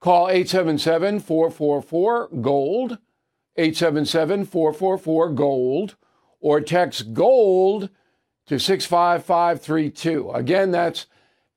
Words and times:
Call 0.00 0.30
877 0.30 1.20
444 1.20 2.28
GOLD, 2.40 2.98
877 3.56 4.46
444 4.46 5.30
GOLD, 5.32 5.96
or 6.40 6.60
text 6.62 7.12
GOLD 7.12 7.90
to 8.46 8.58
65532. 8.58 10.30
Again, 10.30 10.70
that's 10.70 11.06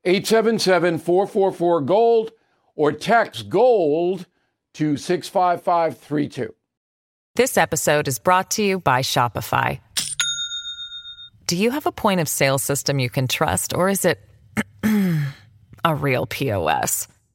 877 0.04 0.98
444 0.98 1.80
GOLD, 1.80 2.32
or 2.76 2.92
text 2.92 3.48
GOLD 3.48 4.26
to 4.74 4.98
65532. 4.98 6.54
This 7.36 7.56
episode 7.56 8.06
is 8.06 8.18
brought 8.18 8.50
to 8.52 8.62
you 8.62 8.78
by 8.78 9.00
Shopify. 9.00 9.80
Do 11.46 11.56
you 11.56 11.70
have 11.70 11.86
a 11.86 11.92
point 11.92 12.20
of 12.20 12.28
sale 12.28 12.58
system 12.58 12.98
you 12.98 13.08
can 13.08 13.26
trust, 13.26 13.74
or 13.74 13.88
is 13.88 14.04
it 14.04 14.20
a 15.84 15.94
real 15.94 16.26
POS? 16.26 17.08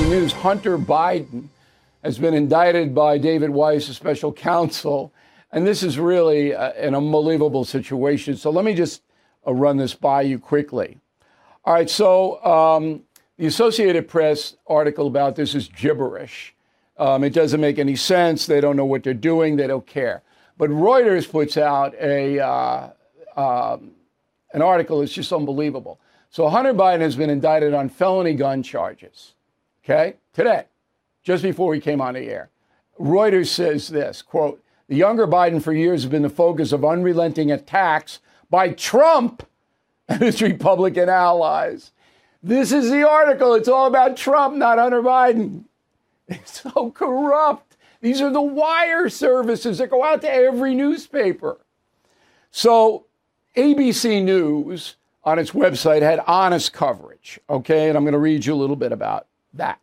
Breaking 0.00 0.18
news 0.18 0.32
Hunter 0.32 0.78
Biden 0.78 1.48
has 2.02 2.18
been 2.18 2.32
indicted 2.32 2.94
by 2.94 3.18
David 3.18 3.50
Weiss, 3.50 3.86
a 3.90 3.92
special 3.92 4.32
counsel. 4.32 5.12
And 5.52 5.66
this 5.66 5.82
is 5.82 5.98
really 5.98 6.54
uh, 6.54 6.70
an 6.70 6.94
unbelievable 6.94 7.66
situation. 7.66 8.34
So 8.38 8.48
let 8.48 8.64
me 8.64 8.72
just 8.72 9.02
uh, 9.46 9.52
run 9.52 9.76
this 9.76 9.92
by 9.92 10.22
you 10.22 10.38
quickly. 10.38 10.96
All 11.66 11.74
right, 11.74 11.90
so 11.90 12.42
um, 12.42 13.02
the 13.36 13.44
Associated 13.44 14.08
Press 14.08 14.56
article 14.66 15.06
about 15.06 15.36
this 15.36 15.54
is 15.54 15.68
gibberish. 15.68 16.54
Um, 16.96 17.22
it 17.22 17.34
doesn't 17.34 17.60
make 17.60 17.78
any 17.78 17.94
sense. 17.94 18.46
They 18.46 18.62
don't 18.62 18.78
know 18.78 18.86
what 18.86 19.02
they're 19.02 19.12
doing. 19.12 19.56
They 19.56 19.66
don't 19.66 19.86
care. 19.86 20.22
But 20.56 20.70
Reuters 20.70 21.30
puts 21.30 21.58
out 21.58 21.94
a 22.00 22.40
uh, 22.40 22.90
um, 23.36 23.90
an 24.54 24.62
article. 24.62 25.00
that's 25.00 25.12
just 25.12 25.30
unbelievable. 25.30 26.00
So 26.30 26.48
Hunter 26.48 26.72
Biden 26.72 27.00
has 27.00 27.16
been 27.16 27.28
indicted 27.28 27.74
on 27.74 27.90
felony 27.90 28.32
gun 28.32 28.62
charges. 28.62 29.34
Okay, 29.84 30.14
today, 30.32 30.64
just 31.22 31.42
before 31.42 31.74
he 31.74 31.80
came 31.80 32.00
on 32.00 32.14
the 32.14 32.20
air, 32.20 32.50
Reuters 32.98 33.48
says 33.48 33.88
this 33.88 34.22
quote: 34.22 34.62
The 34.88 34.96
younger 34.96 35.26
Biden 35.26 35.62
for 35.62 35.72
years 35.72 36.02
has 36.02 36.10
been 36.10 36.22
the 36.22 36.28
focus 36.28 36.72
of 36.72 36.84
unrelenting 36.84 37.50
attacks 37.50 38.20
by 38.50 38.70
Trump 38.70 39.46
and 40.08 40.20
his 40.20 40.42
Republican 40.42 41.08
allies. 41.08 41.92
This 42.42 42.72
is 42.72 42.90
the 42.90 43.08
article. 43.08 43.54
It's 43.54 43.68
all 43.68 43.86
about 43.86 44.16
Trump, 44.16 44.56
not 44.56 44.78
Hunter 44.78 45.02
Biden. 45.02 45.64
It's 46.28 46.62
so 46.62 46.92
corrupt. 46.92 47.76
These 48.00 48.20
are 48.20 48.30
the 48.30 48.40
wire 48.40 49.08
services 49.08 49.78
that 49.78 49.90
go 49.90 50.04
out 50.04 50.20
to 50.22 50.32
every 50.32 50.76
newspaper. 50.76 51.58
So, 52.52 53.06
ABC 53.56 54.22
News 54.22 54.94
on 55.24 55.38
its 55.38 55.50
website 55.50 56.02
had 56.02 56.20
honest 56.26 56.72
coverage, 56.72 57.40
okay? 57.50 57.88
And 57.88 57.98
I'm 57.98 58.04
going 58.04 58.12
to 58.12 58.18
read 58.18 58.46
you 58.46 58.54
a 58.54 58.56
little 58.56 58.76
bit 58.76 58.92
about 58.92 59.26
that. 59.54 59.80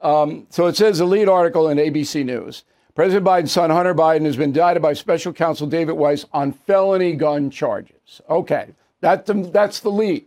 Um, 0.00 0.46
so 0.50 0.66
it 0.66 0.76
says 0.76 0.98
the 0.98 1.04
lead 1.04 1.28
article 1.28 1.68
in 1.68 1.78
ABC 1.78 2.24
News 2.24 2.64
President 2.94 3.24
Biden's 3.26 3.52
son, 3.52 3.70
Hunter 3.70 3.94
Biden, 3.94 4.24
has 4.24 4.36
been 4.36 4.50
indicted 4.50 4.82
by 4.82 4.92
special 4.92 5.32
counsel 5.32 5.66
David 5.66 5.92
Weiss 5.92 6.26
on 6.32 6.52
felony 6.52 7.14
gun 7.14 7.50
charges. 7.50 8.20
Okay, 8.28 8.70
that, 9.00 9.26
that's 9.52 9.80
the 9.80 9.90
lead. 9.90 10.26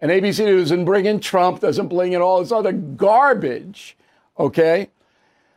And 0.00 0.10
ABC 0.10 0.44
News 0.44 0.70
and 0.70 0.84
bring 0.84 1.06
in 1.06 1.20
Trump, 1.20 1.60
doesn't 1.60 1.88
bring 1.88 2.12
in 2.12 2.20
all 2.20 2.40
this 2.40 2.52
other 2.52 2.72
garbage. 2.72 3.96
Okay? 4.38 4.90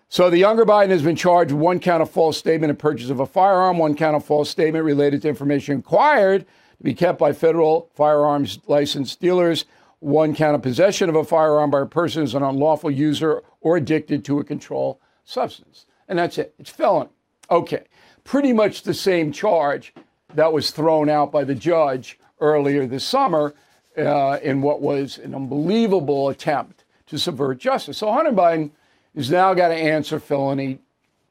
So 0.10 0.30
the 0.30 0.38
younger 0.38 0.66
Biden 0.66 0.90
has 0.90 1.02
been 1.02 1.18
charged 1.18 1.52
with 1.52 1.60
one 1.60 1.80
count 1.80 2.02
of 2.02 2.10
false 2.10 2.38
statement 2.38 2.70
and 2.70 2.80
purchase 2.80 3.10
of 3.10 3.20
a 3.20 3.26
firearm, 3.26 3.78
one 3.78 3.96
count 3.96 4.16
of 4.16 4.24
false 4.24 4.50
statement 4.50 4.86
related 4.86 5.24
to 5.24 5.30
information 5.30 5.80
acquired 5.80 6.46
to 6.78 6.84
be 6.84 6.94
kept 6.94 7.20
by 7.20 7.34
federal 7.34 7.90
firearms 7.94 8.60
licensed 8.68 9.20
dealers, 9.20 9.66
one 10.00 10.36
count 10.36 10.56
of 10.56 10.62
possession 10.62 11.10
of 11.10 11.16
a 11.16 11.24
firearm 11.24 11.72
by 11.72 11.82
a 11.82 11.86
person 11.86 12.22
who's 12.22 12.36
an 12.36 12.44
unlawful 12.44 12.92
user 12.92 13.42
or 13.62 13.78
addicted 13.78 14.24
to 14.26 14.40
a 14.40 14.44
controlled 14.44 14.98
substance. 15.24 15.86
And 16.08 16.20
that's 16.20 16.38
it. 16.38 16.54
It's 16.60 16.70
felony. 16.70 17.10
Okay. 17.50 17.86
Pretty 18.24 18.54
much 18.54 18.84
the 18.84 18.94
same 18.94 19.32
charge 19.32 19.94
that 20.36 20.54
was 20.54 20.72
thrown 20.72 21.10
out 21.10 21.32
by 21.32 21.44
the 21.44 21.56
judge 21.56 22.20
earlier 22.40 22.86
this 22.86 23.06
summer 23.06 23.56
uh, 23.98 24.38
in 24.44 24.62
what 24.62 24.82
was 24.82 25.18
an 25.18 25.34
unbelievable 25.34 26.30
attempt 26.30 26.84
to 27.08 27.18
subvert 27.18 27.58
justice. 27.58 27.98
So 27.98 28.12
Hunter 28.12 28.32
Biden 28.32 28.72
has 29.16 29.32
now 29.32 29.54
got 29.54 29.70
to 29.70 29.76
answer 29.76 30.20
felony 30.20 30.80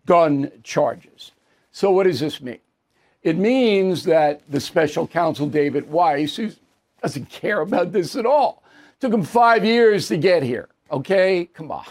gun 0.06 0.50
charges. 0.62 1.32
So 1.71 1.91
what 1.91 2.05
does 2.05 2.21
this 2.21 2.41
mean? 2.41 2.59
It 3.22 3.37
means 3.37 4.05
that 4.05 4.43
the 4.50 4.60
special 4.60 5.06
counsel 5.06 5.49
David 5.49 5.91
Weiss, 5.91 6.37
who 6.37 6.50
doesn't 7.06 7.31
care 7.31 7.61
about 7.61 7.93
this 7.93 8.17
at 8.17 8.27
all, 8.27 8.65
took 8.99 9.12
him 9.12 9.22
five 9.22 9.65
years 9.65 10.09
to 10.09 10.17
get 10.17 10.43
here. 10.43 10.69
Okay, 10.91 11.49
come 11.55 11.71
on. 11.71 11.84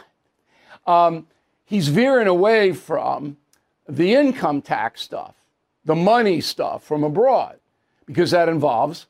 Um, 0.85 1.27
he's 1.63 1.87
veering 1.87 2.27
away 2.27 2.73
from 2.73 3.37
the 3.87 4.13
income 4.13 4.61
tax 4.61 5.01
stuff, 5.01 5.35
the 5.85 5.95
money 5.95 6.41
stuff 6.41 6.83
from 6.83 7.05
abroad, 7.05 7.59
because 8.05 8.31
that 8.31 8.49
involves 8.49 9.07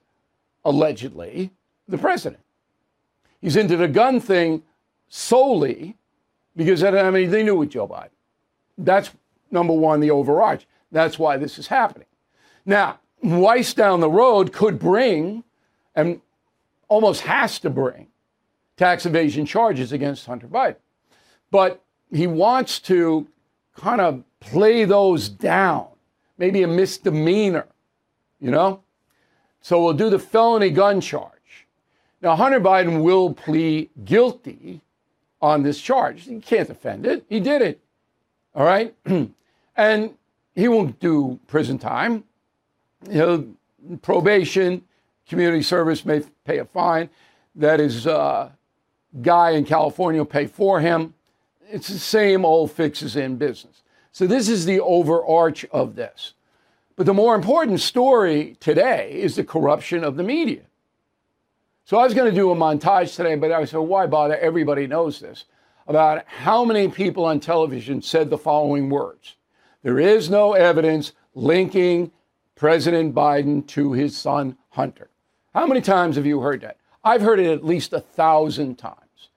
allegedly 0.64 1.50
the 1.88 1.98
president. 1.98 2.44
He's 3.42 3.56
into 3.56 3.76
the 3.76 3.88
gun 3.88 4.20
thing 4.20 4.62
solely 5.10 5.98
because 6.56 6.82
that 6.82 6.96
I 6.96 7.10
mean 7.10 7.32
they 7.32 7.42
knew 7.42 7.56
with 7.56 7.72
Joe 7.72 7.88
Biden. 7.88 8.10
That's 8.78 9.10
number 9.50 9.74
one, 9.74 10.02
the 10.02 10.12
overarch. 10.12 10.68
That's 10.92 11.18
why 11.18 11.38
this 11.38 11.58
is 11.58 11.66
happening. 11.66 12.08
Now, 12.63 13.00
Weiss 13.25 13.74
down 13.74 14.01
the 14.01 14.10
road 14.10 14.54
could 14.54 14.78
bring, 14.78 15.44
and 15.95 16.21
almost 16.88 17.21
has 17.21 17.59
to 17.59 17.69
bring, 17.69 18.07
tax 18.77 19.06
evasion 19.06 19.45
charges 19.45 19.92
against 19.92 20.25
Hunter 20.25 20.47
Biden. 20.47 20.75
But 21.51 21.81
he 22.12 22.27
wants 22.27 22.80
to 22.81 23.27
kind 23.75 24.01
of 24.01 24.24
play 24.39 24.86
those 24.86 25.30
down, 25.30 25.88
maybe 26.38 26.63
a 26.63 26.68
misdemeanor, 26.68 27.68
you 28.39 28.51
know? 28.51 28.81
So 29.62 29.83
we'll 29.83 29.94
do 29.94 30.09
the 30.09 30.19
felony 30.19 30.69
gun 30.69 31.01
charge. 31.01 31.31
Now, 32.21 32.36
Hunter 32.36 32.59
Biden 32.59 33.03
will 33.03 33.33
plead 33.33 33.89
guilty 34.03 34.81
on 35.41 35.63
this 35.63 35.81
charge. 35.81 36.24
He 36.24 36.39
can't 36.39 36.68
defend 36.68 37.06
it. 37.06 37.25
He 37.30 37.39
did 37.39 37.62
it. 37.62 37.80
All 38.53 38.65
right? 38.65 38.95
and 39.75 40.13
he 40.56 40.68
won't 40.68 41.00
do 41.00 41.39
prison 41.48 41.77
time. 41.77 42.24
He'll 43.12 43.45
probation, 44.01 44.83
community 45.27 45.63
service 45.63 46.06
may 46.06 46.22
pay 46.44 46.60
a 46.60 46.66
fine 46.66 47.10
that 47.56 47.80
his 47.80 48.06
uh, 48.06 48.50
guy 49.22 49.51
in 49.51 49.66
California 49.66 50.22
will 50.22 50.25
pay 50.25 50.48
for 50.48 50.80
him. 50.80 51.13
It's 51.69 51.88
the 51.88 52.00
same 52.00 52.45
old 52.45 52.72
fixes 52.72 53.16
in 53.16 53.38
business. 53.38 53.83
So 54.12 54.27
this 54.27 54.50
is 54.50 54.66
the 54.66 54.80
overarch 54.80 55.66
of 55.72 55.95
this. 55.95 56.33
But 56.95 57.06
the 57.06 57.13
more 57.13 57.36
important 57.36 57.81
story 57.81 58.56
today 58.60 59.12
is 59.13 59.36
the 59.36 59.44
corruption 59.44 60.04
of 60.04 60.16
the 60.16 60.24
media. 60.24 60.62
So 61.83 61.98
I 61.98 62.04
was 62.04 62.13
going 62.13 62.30
to 62.30 62.36
do 62.36 62.51
a 62.51 62.56
montage 62.56 63.16
today, 63.16 63.36
but 63.36 63.51
I 63.51 63.66
said, 63.66 63.77
why 63.77 64.07
bother? 64.07 64.38
Everybody 64.38 64.88
knows 64.88 65.19
this 65.19 65.45
about 65.88 66.25
how 66.25 66.66
many 66.66 66.88
people 66.88 67.25
on 67.25 67.39
television 67.39 68.01
said 68.01 68.30
the 68.30 68.38
following 68.38 68.89
words 68.89 69.36
There 69.83 70.00
is 70.00 70.30
no 70.30 70.54
evidence 70.54 71.12
linking 71.36 72.12
President 72.56 73.13
Biden 73.13 73.68
to 73.68 73.92
his 73.92 74.18
son 74.18 74.57
Hunter. 74.69 75.10
How 75.56 75.66
many 75.66 75.80
times 75.80 76.18
have 76.18 76.25
you 76.25 76.42
heard 76.42 76.60
that? 76.62 76.75
I've 77.02 77.22
heard 77.22 77.40
it 77.40 77.50
at 77.50 77.63
least 77.63 77.94
a 77.94 78.02
thousand 78.02 78.75
times. 78.75 79.30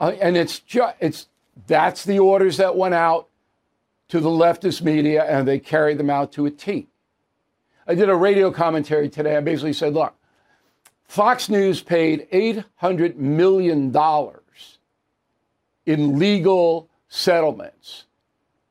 Uh, 0.00 0.12
and 0.18 0.34
it's 0.34 0.60
just, 0.60 0.96
it's, 0.98 1.26
that's 1.66 2.06
the 2.06 2.18
orders 2.20 2.56
that 2.56 2.74
went 2.74 2.94
out 2.94 3.28
to 4.08 4.18
the 4.18 4.30
leftist 4.30 4.80
media 4.80 5.22
and 5.24 5.46
they 5.46 5.58
carried 5.58 5.98
them 5.98 6.08
out 6.08 6.32
to 6.32 6.46
a 6.46 6.50
T. 6.50 6.88
I 7.86 7.94
did 7.94 8.08
a 8.08 8.16
radio 8.16 8.50
commentary 8.50 9.10
today. 9.10 9.36
I 9.36 9.40
basically 9.40 9.74
said, 9.74 9.92
look, 9.92 10.14
Fox 11.06 11.50
News 11.50 11.82
paid 11.82 12.26
$800 12.32 13.16
million 13.16 13.94
in 15.84 16.18
legal 16.18 16.88
settlements 17.08 18.04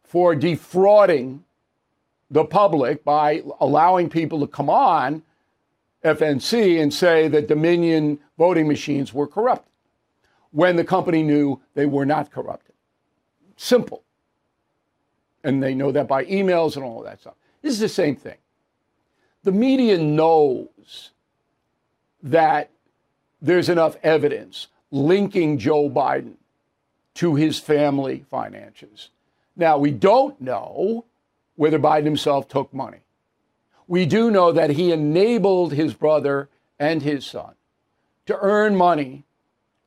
for 0.04 0.34
defrauding 0.34 1.44
the 2.32 2.44
public 2.44 3.04
by 3.04 3.44
allowing 3.60 4.10
people 4.10 4.40
to 4.40 4.48
come 4.48 4.72
on 4.72 5.22
FNC 6.04 6.82
and 6.82 6.94
say 6.94 7.28
that 7.30 7.48
Dominion 7.48 8.20
voting 8.38 8.68
machines 8.68 9.14
were 9.14 9.28
corrupt 9.28 9.68
when 10.52 10.76
the 10.76 10.84
company 10.84 11.24
knew 11.24 11.60
they 11.74 11.86
were 11.86 12.06
not 12.06 12.32
corrupted. 12.32 12.76
Simple. 13.56 14.04
And 15.44 15.62
they 15.62 15.74
know 15.74 15.92
that 15.92 16.08
by 16.08 16.26
emails 16.26 16.76
and 16.76 16.86
all 16.86 17.04
that 17.04 17.22
stuff. 17.22 17.36
This 17.62 17.74
is 17.74 17.80
the 17.80 17.90
same 17.90 18.16
thing. 18.16 18.38
The 19.44 19.52
media 19.52 19.98
knows 19.98 21.12
that 22.22 22.70
there's 23.42 23.70
enough 23.70 23.98
evidence 24.04 24.68
linking 24.92 25.58
Joe 25.58 25.90
Biden 25.90 26.36
to 27.16 27.36
his 27.36 27.60
family 27.60 28.26
finances. 28.30 29.10
Now, 29.56 29.78
we 29.78 29.92
don't 29.92 30.40
know 30.40 31.06
whether 31.56 31.78
Biden 31.78 32.06
himself 32.06 32.48
took 32.48 32.74
money. 32.74 33.03
We 33.88 34.06
do 34.06 34.32
know 34.32 34.52
that 34.52 34.72
he 34.72 34.92
enabled 34.92 35.74
his 35.74 35.94
brother 35.94 36.50
and 36.80 37.02
his 37.02 37.26
son 37.26 37.56
to 38.26 38.38
earn 38.40 38.76
money 38.76 39.26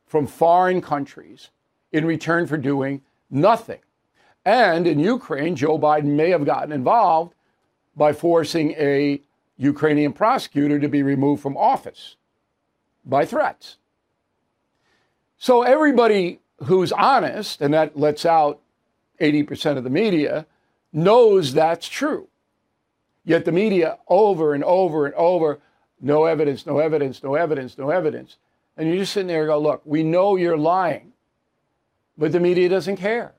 from 0.06 0.26
foreign 0.26 0.80
countries 0.80 1.50
in 1.92 2.04
return 2.04 2.46
for 2.46 2.56
doing 2.56 3.02
nothing. 3.30 3.80
And 4.44 4.86
in 4.86 4.98
Ukraine, 4.98 5.56
Joe 5.56 5.78
Biden 5.78 6.16
may 6.16 6.30
have 6.30 6.44
gotten 6.44 6.72
involved 6.72 7.34
by 7.96 8.12
forcing 8.12 8.72
a 8.72 9.20
Ukrainian 9.56 10.12
prosecutor 10.12 10.78
to 10.78 10.88
be 10.88 11.02
removed 11.02 11.42
from 11.42 11.56
office 11.56 12.16
by 13.04 13.24
threats. 13.24 13.78
So 15.38 15.62
everybody 15.62 16.40
who's 16.64 16.92
honest, 16.92 17.60
and 17.60 17.72
that 17.74 17.98
lets 17.98 18.24
out 18.24 18.60
80% 19.20 19.76
of 19.78 19.84
the 19.84 19.90
media, 19.90 20.46
knows 20.92 21.52
that's 21.52 21.88
true. 21.88 22.28
Yet 23.26 23.44
the 23.44 23.52
media 23.52 23.98
over 24.06 24.54
and 24.54 24.62
over 24.64 25.04
and 25.04 25.14
over, 25.16 25.58
no 26.00 26.24
evidence, 26.24 26.64
no 26.64 26.78
evidence, 26.78 27.22
no 27.22 27.34
evidence, 27.34 27.76
no 27.76 27.90
evidence. 27.90 28.36
And 28.76 28.88
you're 28.88 28.98
just 28.98 29.12
sitting 29.12 29.26
there 29.26 29.42
and 29.42 29.48
go, 29.48 29.58
look, 29.58 29.82
we 29.84 30.04
know 30.04 30.36
you're 30.36 30.56
lying, 30.56 31.12
but 32.16 32.30
the 32.30 32.38
media 32.40 32.68
doesn't 32.68 32.96
care. 32.96 33.32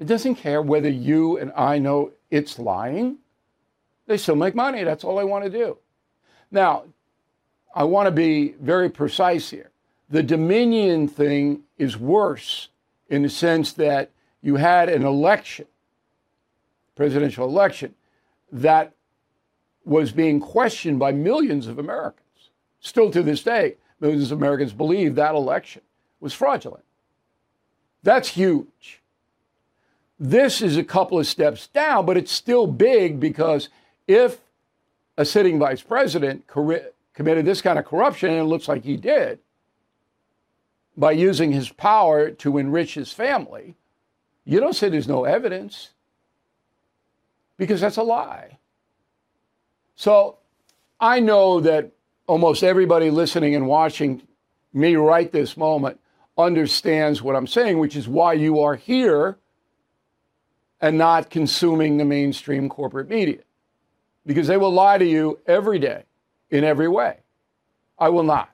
It 0.00 0.06
doesn't 0.06 0.34
care 0.34 0.60
whether 0.60 0.88
you 0.88 1.38
and 1.38 1.52
I 1.56 1.78
know 1.78 2.10
it's 2.30 2.58
lying. 2.58 3.18
They 4.08 4.18
still 4.18 4.34
make 4.34 4.56
money. 4.56 4.82
That's 4.82 5.04
all 5.04 5.16
they 5.16 5.24
want 5.24 5.44
to 5.44 5.50
do. 5.50 5.78
Now, 6.50 6.84
I 7.72 7.84
want 7.84 8.08
to 8.08 8.10
be 8.10 8.56
very 8.60 8.90
precise 8.90 9.50
here. 9.50 9.70
The 10.10 10.22
Dominion 10.24 11.06
thing 11.06 11.62
is 11.78 11.96
worse 11.96 12.68
in 13.08 13.22
the 13.22 13.30
sense 13.30 13.72
that 13.74 14.10
you 14.42 14.56
had 14.56 14.88
an 14.88 15.04
election, 15.04 15.66
presidential 16.96 17.46
election, 17.46 17.94
that 18.52 18.92
was 19.84 20.12
being 20.12 20.38
questioned 20.38 20.98
by 20.98 21.10
millions 21.10 21.66
of 21.66 21.78
Americans. 21.78 22.50
Still 22.80 23.10
to 23.10 23.22
this 23.22 23.42
day, 23.42 23.76
millions 23.98 24.30
of 24.30 24.38
Americans 24.38 24.72
believe 24.72 25.14
that 25.14 25.34
election 25.34 25.82
was 26.20 26.32
fraudulent. 26.32 26.84
That's 28.02 28.28
huge. 28.28 29.00
This 30.20 30.60
is 30.62 30.76
a 30.76 30.84
couple 30.84 31.18
of 31.18 31.26
steps 31.26 31.66
down, 31.66 32.06
but 32.06 32.16
it's 32.16 32.30
still 32.30 32.66
big 32.66 33.18
because 33.18 33.68
if 34.06 34.40
a 35.16 35.24
sitting 35.24 35.58
vice 35.58 35.82
president 35.82 36.46
committed 36.46 37.44
this 37.44 37.62
kind 37.62 37.78
of 37.78 37.84
corruption, 37.84 38.30
and 38.30 38.38
it 38.38 38.44
looks 38.44 38.68
like 38.68 38.84
he 38.84 38.96
did, 38.96 39.38
by 40.96 41.12
using 41.12 41.52
his 41.52 41.70
power 41.70 42.30
to 42.30 42.58
enrich 42.58 42.94
his 42.94 43.12
family, 43.12 43.76
you 44.44 44.60
don't 44.60 44.74
say 44.74 44.88
there's 44.88 45.08
no 45.08 45.24
evidence 45.24 45.90
because 47.62 47.80
that's 47.80 47.96
a 47.96 48.02
lie. 48.02 48.58
So 49.94 50.38
I 50.98 51.20
know 51.20 51.60
that 51.60 51.92
almost 52.26 52.64
everybody 52.64 53.08
listening 53.08 53.54
and 53.54 53.68
watching 53.68 54.20
me 54.72 54.96
right 54.96 55.30
this 55.30 55.56
moment 55.56 56.00
understands 56.36 57.22
what 57.22 57.36
I'm 57.36 57.46
saying, 57.46 57.78
which 57.78 57.94
is 57.94 58.08
why 58.08 58.32
you 58.32 58.58
are 58.58 58.74
here 58.74 59.38
and 60.80 60.98
not 60.98 61.30
consuming 61.30 61.98
the 61.98 62.04
mainstream 62.04 62.68
corporate 62.68 63.08
media. 63.08 63.42
Because 64.26 64.48
they 64.48 64.56
will 64.56 64.72
lie 64.72 64.98
to 64.98 65.06
you 65.06 65.38
every 65.46 65.78
day 65.78 66.02
in 66.50 66.64
every 66.64 66.88
way. 66.88 67.18
I 67.96 68.08
will 68.08 68.24
not. 68.24 68.50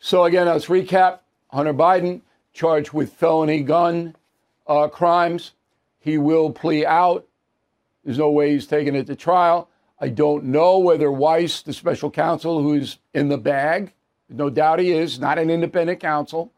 So, 0.00 0.24
again, 0.24 0.46
let's 0.46 0.66
recap 0.66 1.20
Hunter 1.52 1.74
Biden 1.74 2.22
charged 2.52 2.92
with 2.92 3.12
felony 3.12 3.62
gun 3.62 4.16
uh, 4.66 4.88
crimes. 4.88 5.52
He 6.00 6.18
will 6.18 6.50
plea 6.50 6.84
out. 6.84 7.24
There's 8.04 8.18
no 8.18 8.30
way 8.30 8.52
he's 8.52 8.66
taking 8.66 8.94
it 8.94 9.06
to 9.06 9.16
trial. 9.16 9.68
I 10.00 10.08
don't 10.08 10.44
know 10.44 10.78
whether 10.78 11.12
Weiss, 11.12 11.62
the 11.62 11.72
special 11.72 12.10
counsel 12.10 12.60
who's 12.60 12.98
in 13.14 13.28
the 13.28 13.38
bag, 13.38 13.92
no 14.28 14.50
doubt 14.50 14.80
he 14.80 14.90
is, 14.90 15.20
not 15.20 15.38
an 15.38 15.50
independent 15.50 16.00
counsel. 16.00 16.52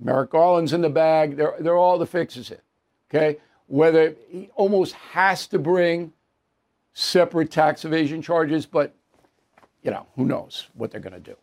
Merrick 0.00 0.30
Garland's 0.30 0.72
in 0.72 0.80
the 0.80 0.90
bag. 0.90 1.36
They're, 1.36 1.54
they're 1.60 1.76
all 1.76 1.98
the 1.98 2.06
fixes 2.06 2.48
here. 2.48 2.62
Okay? 3.08 3.38
Whether 3.66 4.16
he 4.28 4.50
almost 4.56 4.94
has 4.94 5.46
to 5.48 5.58
bring 5.58 6.12
separate 6.92 7.50
tax 7.50 7.84
evasion 7.84 8.22
charges, 8.22 8.66
but, 8.66 8.94
you 9.82 9.90
know, 9.90 10.06
who 10.16 10.24
knows 10.24 10.66
what 10.74 10.90
they're 10.90 11.00
going 11.00 11.12
to 11.12 11.20
do. 11.20 11.36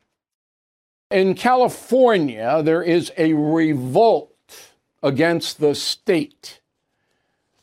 In 1.10 1.36
California, 1.36 2.62
there 2.63 2.83
is 2.83 3.13
a 3.17 3.33
revolt 3.33 4.33
against 5.01 5.60
the 5.60 5.74
state. 5.74 6.60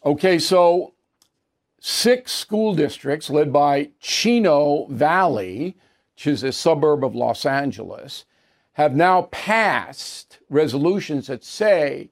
Okay, 0.05 0.39
so 0.39 0.94
six 1.87 2.33
school 2.33 2.75
districts 2.75 3.29
led 3.29 3.53
by 3.53 3.91
Chino 4.01 4.87
Valley, 4.87 5.77
which 6.15 6.27
is 6.27 6.43
a 6.43 6.51
suburb 6.51 7.05
of 7.05 7.15
Los 7.15 7.45
Angeles, 7.45 8.25
have 8.73 8.97
now 8.97 9.29
passed 9.31 10.39
resolutions 10.49 11.27
that 11.27 11.45
say 11.45 12.09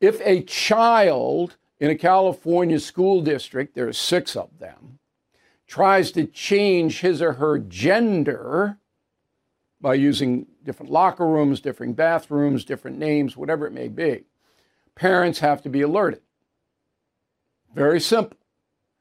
if 0.00 0.20
a 0.24 0.42
child 0.42 1.56
in 1.78 1.90
a 1.90 1.94
California 1.94 2.80
school 2.80 3.22
district, 3.22 3.76
there 3.76 3.86
are 3.86 3.92
six 3.92 4.34
of 4.34 4.58
them, 4.58 4.98
tries 5.68 6.10
to 6.10 6.24
change 6.24 6.98
his 6.98 7.22
or 7.22 7.34
her 7.34 7.56
gender, 7.56 8.78
by 9.80 9.94
using 9.94 10.44
different 10.64 10.90
locker 10.90 11.24
rooms, 11.24 11.60
different 11.60 11.94
bathrooms, 11.94 12.64
different 12.64 12.98
names, 12.98 13.36
whatever 13.36 13.64
it 13.64 13.72
may 13.72 13.86
be. 13.86 14.24
Parents 14.96 15.38
have 15.38 15.62
to 15.62 15.68
be 15.68 15.82
alerted. 15.82 16.22
Very 17.72 18.00
simple. 18.00 18.37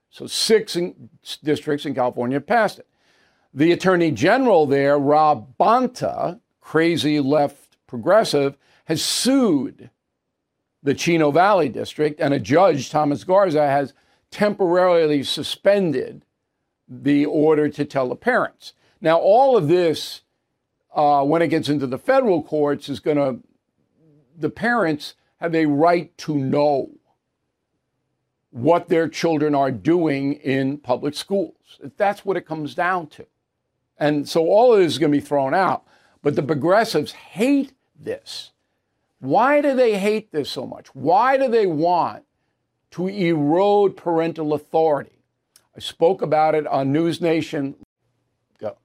So, 0.10 0.28
six 0.28 0.76
in, 0.76 1.10
districts 1.44 1.86
in 1.86 1.94
California 1.94 2.40
passed 2.40 2.80
it. 2.80 2.88
The 3.54 3.72
attorney 3.72 4.12
general 4.12 4.66
there, 4.66 4.98
Rob 4.98 5.56
Bonta, 5.60 6.40
crazy 6.62 7.20
left 7.20 7.78
progressive, 7.88 8.58
has 8.86 9.04
sued 9.04 9.90
the 10.84 10.94
Chino 10.94 11.32
Valley 11.32 11.70
district, 11.70 12.20
and 12.20 12.34
a 12.34 12.40
judge, 12.40 12.90
Thomas 12.90 13.24
Garza, 13.24 13.68
has 13.68 13.94
temporarily 14.32 15.24
suspended 15.24 16.24
the 16.88 17.26
order 17.26 17.68
to 17.70 17.84
tell 17.84 18.08
the 18.08 18.16
parents. 18.16 18.74
Now, 19.02 19.18
all 19.18 19.58
of 19.58 19.68
this 19.68 20.22
uh, 20.98 21.24
when 21.24 21.44
it 21.44 21.50
gets 21.50 21.70
into 21.70 21.86
the 21.86 22.00
federal 22.00 22.42
courts, 22.42 22.90
is 22.90 23.00
going 23.00 23.18
to, 23.18 23.40
the 24.36 24.50
parents 24.50 25.14
have 25.38 25.54
a 25.54 25.68
right 25.68 26.18
to 26.18 26.36
know 26.36 26.90
what 28.58 28.90
their 28.90 29.08
children 29.08 29.54
are 29.54 29.72
doing 29.72 30.34
in 30.34 30.78
public 30.78 31.14
schools. 31.14 31.80
That's 31.98 32.26
what 32.26 32.38
it 32.38 32.46
comes 32.46 32.74
down 32.74 33.08
to. 33.08 33.26
And 34.00 34.28
so 34.28 34.48
all 34.48 34.74
of 34.74 34.80
this 34.80 34.94
is 34.94 35.00
going 35.00 35.12
to 35.12 35.18
be 35.18 35.24
thrown 35.24 35.54
out. 35.54 35.84
But 36.24 36.36
the 36.36 36.44
progressives 36.44 37.12
hate 37.12 37.74
this 38.00 38.52
Why 39.20 39.62
do 39.62 39.76
they 39.76 39.98
hate 39.98 40.32
this 40.32 40.50
so 40.50 40.66
much? 40.66 40.88
Why 40.96 41.38
do 41.38 41.48
they 41.48 41.68
want 41.68 42.24
to 42.92 43.08
erode 43.08 43.96
parental 43.96 44.54
authority? 44.54 45.20
I 45.76 45.80
spoke 45.80 46.22
about 46.22 46.56
it 46.56 46.66
on 46.68 46.92
News 46.92 47.22
Nation. 47.22 47.76
Go. 48.60 48.78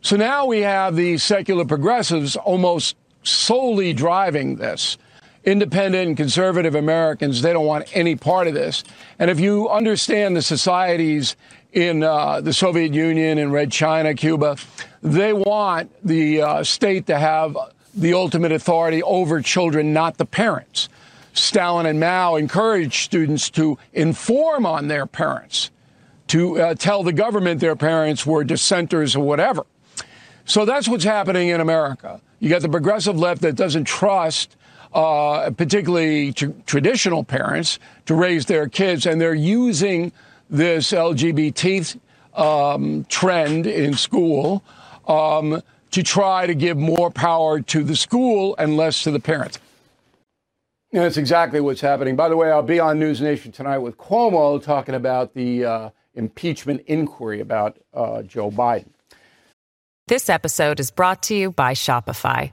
So 0.00 0.16
now 0.16 0.46
we 0.46 0.60
have 0.60 0.94
the 0.94 1.18
secular 1.18 1.64
progressives 1.64 2.36
almost 2.36 2.96
solely 3.24 3.92
driving 3.92 4.56
this. 4.56 4.98
Independent 5.44 6.08
and 6.08 6.16
conservative 6.16 6.74
Americans, 6.74 7.42
they 7.42 7.52
don't 7.52 7.66
want 7.66 7.88
any 7.96 8.14
part 8.14 8.46
of 8.46 8.54
this. 8.54 8.84
And 9.18 9.30
if 9.30 9.40
you 9.40 9.68
understand 9.68 10.36
the 10.36 10.42
societies 10.42 11.36
in 11.72 12.02
uh, 12.04 12.40
the 12.40 12.52
Soviet 12.52 12.94
Union 12.94 13.38
and 13.38 13.52
Red 13.52 13.72
China, 13.72 14.14
Cuba, 14.14 14.56
they 15.02 15.32
want 15.32 15.90
the 16.04 16.42
uh, 16.42 16.64
state 16.64 17.06
to 17.06 17.18
have 17.18 17.56
the 17.94 18.14
ultimate 18.14 18.52
authority 18.52 19.02
over 19.02 19.40
children, 19.42 19.92
not 19.92 20.16
the 20.16 20.26
parents. 20.26 20.88
Stalin 21.34 21.86
and 21.86 21.98
Mao 21.98 22.36
encouraged 22.36 23.04
students 23.04 23.50
to 23.50 23.78
inform 23.94 24.64
on 24.64 24.86
their 24.88 25.06
parents, 25.06 25.70
to 26.28 26.60
uh, 26.60 26.74
tell 26.74 27.02
the 27.02 27.12
government 27.12 27.60
their 27.60 27.76
parents 27.76 28.24
were 28.24 28.44
dissenters 28.44 29.16
or 29.16 29.24
whatever. 29.24 29.66
So 30.44 30.64
that's 30.64 30.88
what's 30.88 31.04
happening 31.04 31.48
in 31.48 31.60
America. 31.60 32.20
You 32.38 32.48
got 32.48 32.62
the 32.62 32.68
progressive 32.68 33.18
left 33.18 33.42
that 33.42 33.54
doesn't 33.54 33.84
trust, 33.84 34.56
uh, 34.94 35.50
particularly 35.50 36.32
tr- 36.32 36.50
traditional 36.66 37.24
parents, 37.24 37.78
to 38.06 38.14
raise 38.14 38.46
their 38.46 38.68
kids, 38.68 39.06
and 39.06 39.20
they're 39.20 39.34
using 39.34 40.12
this 40.50 40.92
LGBT 40.92 41.98
um, 42.34 43.04
trend 43.08 43.66
in 43.66 43.94
school 43.94 44.62
um, 45.08 45.62
to 45.90 46.02
try 46.02 46.46
to 46.46 46.54
give 46.54 46.76
more 46.76 47.10
power 47.10 47.60
to 47.60 47.82
the 47.82 47.96
school 47.96 48.54
and 48.58 48.76
less 48.76 49.02
to 49.04 49.10
the 49.10 49.20
parents. 49.20 49.58
And 50.92 51.02
that's 51.02 51.16
exactly 51.16 51.60
what's 51.60 51.80
happening. 51.80 52.16
By 52.16 52.28
the 52.28 52.36
way, 52.36 52.50
I'll 52.50 52.62
be 52.62 52.78
on 52.78 52.98
News 52.98 53.22
Nation 53.22 53.50
tonight 53.50 53.78
with 53.78 53.96
Cuomo 53.96 54.62
talking 54.62 54.94
about 54.94 55.32
the 55.32 55.64
uh, 55.64 55.90
impeachment 56.14 56.82
inquiry 56.86 57.40
about 57.40 57.78
uh, 57.94 58.22
Joe 58.22 58.50
Biden. 58.50 58.90
This 60.08 60.28
episode 60.28 60.80
is 60.80 60.90
brought 60.90 61.22
to 61.24 61.34
you 61.34 61.52
by 61.52 61.72
Shopify. 61.72 62.52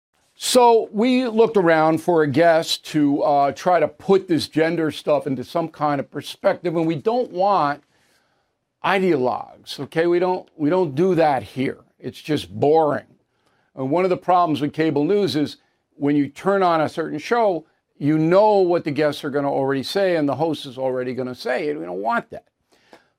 So 0.43 0.89
we 0.91 1.27
looked 1.27 1.55
around 1.55 2.01
for 2.01 2.23
a 2.23 2.27
guest 2.27 2.83
to 2.85 3.21
uh, 3.21 3.51
try 3.51 3.79
to 3.79 3.87
put 3.87 4.27
this 4.27 4.47
gender 4.47 4.89
stuff 4.89 5.27
into 5.27 5.43
some 5.43 5.67
kind 5.67 5.99
of 5.99 6.09
perspective, 6.09 6.75
and 6.75 6.87
we 6.87 6.95
don't 6.95 7.29
want 7.29 7.83
ideologues. 8.83 9.79
Okay, 9.79 10.07
we 10.07 10.17
don't 10.17 10.49
we 10.57 10.71
don't 10.71 10.95
do 10.95 11.13
that 11.13 11.43
here. 11.43 11.77
It's 11.99 12.19
just 12.19 12.51
boring. 12.51 13.05
And 13.75 13.91
one 13.91 14.03
of 14.03 14.09
the 14.09 14.17
problems 14.17 14.61
with 14.61 14.73
cable 14.73 15.05
news 15.05 15.35
is 15.35 15.57
when 15.93 16.15
you 16.15 16.27
turn 16.27 16.63
on 16.63 16.81
a 16.81 16.89
certain 16.89 17.19
show, 17.19 17.67
you 17.99 18.17
know 18.17 18.55
what 18.55 18.83
the 18.83 18.89
guests 18.89 19.23
are 19.23 19.29
going 19.29 19.45
to 19.45 19.51
already 19.51 19.83
say, 19.83 20.15
and 20.15 20.27
the 20.27 20.37
host 20.37 20.65
is 20.65 20.75
already 20.75 21.13
going 21.13 21.27
to 21.27 21.35
say 21.35 21.67
it. 21.67 21.77
We 21.77 21.85
don't 21.85 22.01
want 22.01 22.31
that. 22.31 22.47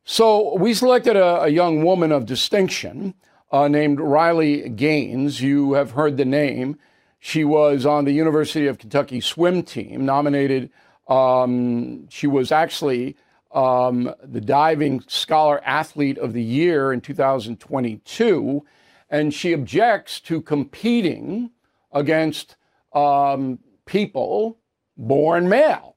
So 0.05 0.57
we 0.57 0.75
selected 0.75 1.15
a, 1.15 1.43
a 1.43 1.49
young 1.49 1.85
woman 1.85 2.11
of 2.11 2.27
distinction 2.27 3.15
uh, 3.53 3.69
named 3.69 4.01
Riley 4.01 4.69
Gaines. 4.71 5.41
You 5.41 5.75
have 5.75 5.93
heard 5.93 6.17
the 6.17 6.25
name. 6.25 6.81
She 7.25 7.45
was 7.45 7.87
on 7.87 8.05
the 8.05 8.11
University 8.11 8.67
of 8.67 8.79
Kentucky 8.79 9.21
swim 9.21 9.63
team, 9.63 10.05
nominated. 10.05 10.71
Um, 11.07 12.09
she 12.09 12.27
was 12.27 12.51
actually 12.51 13.17
um, 13.53 14.13
the 14.25 14.41
diving 14.41 15.05
scholar 15.07 15.63
athlete 15.65 16.19
of 16.19 16.33
the 16.33 16.43
year 16.43 16.93
in 16.93 17.01
2022, 17.01 18.65
and 19.09 19.33
she 19.33 19.53
objects 19.53 20.19
to 20.23 20.43
competing 20.43 21.53
against 21.93 22.57
um, 22.93 23.61
people 23.87 24.59
born 24.97 25.49
male. 25.49 25.95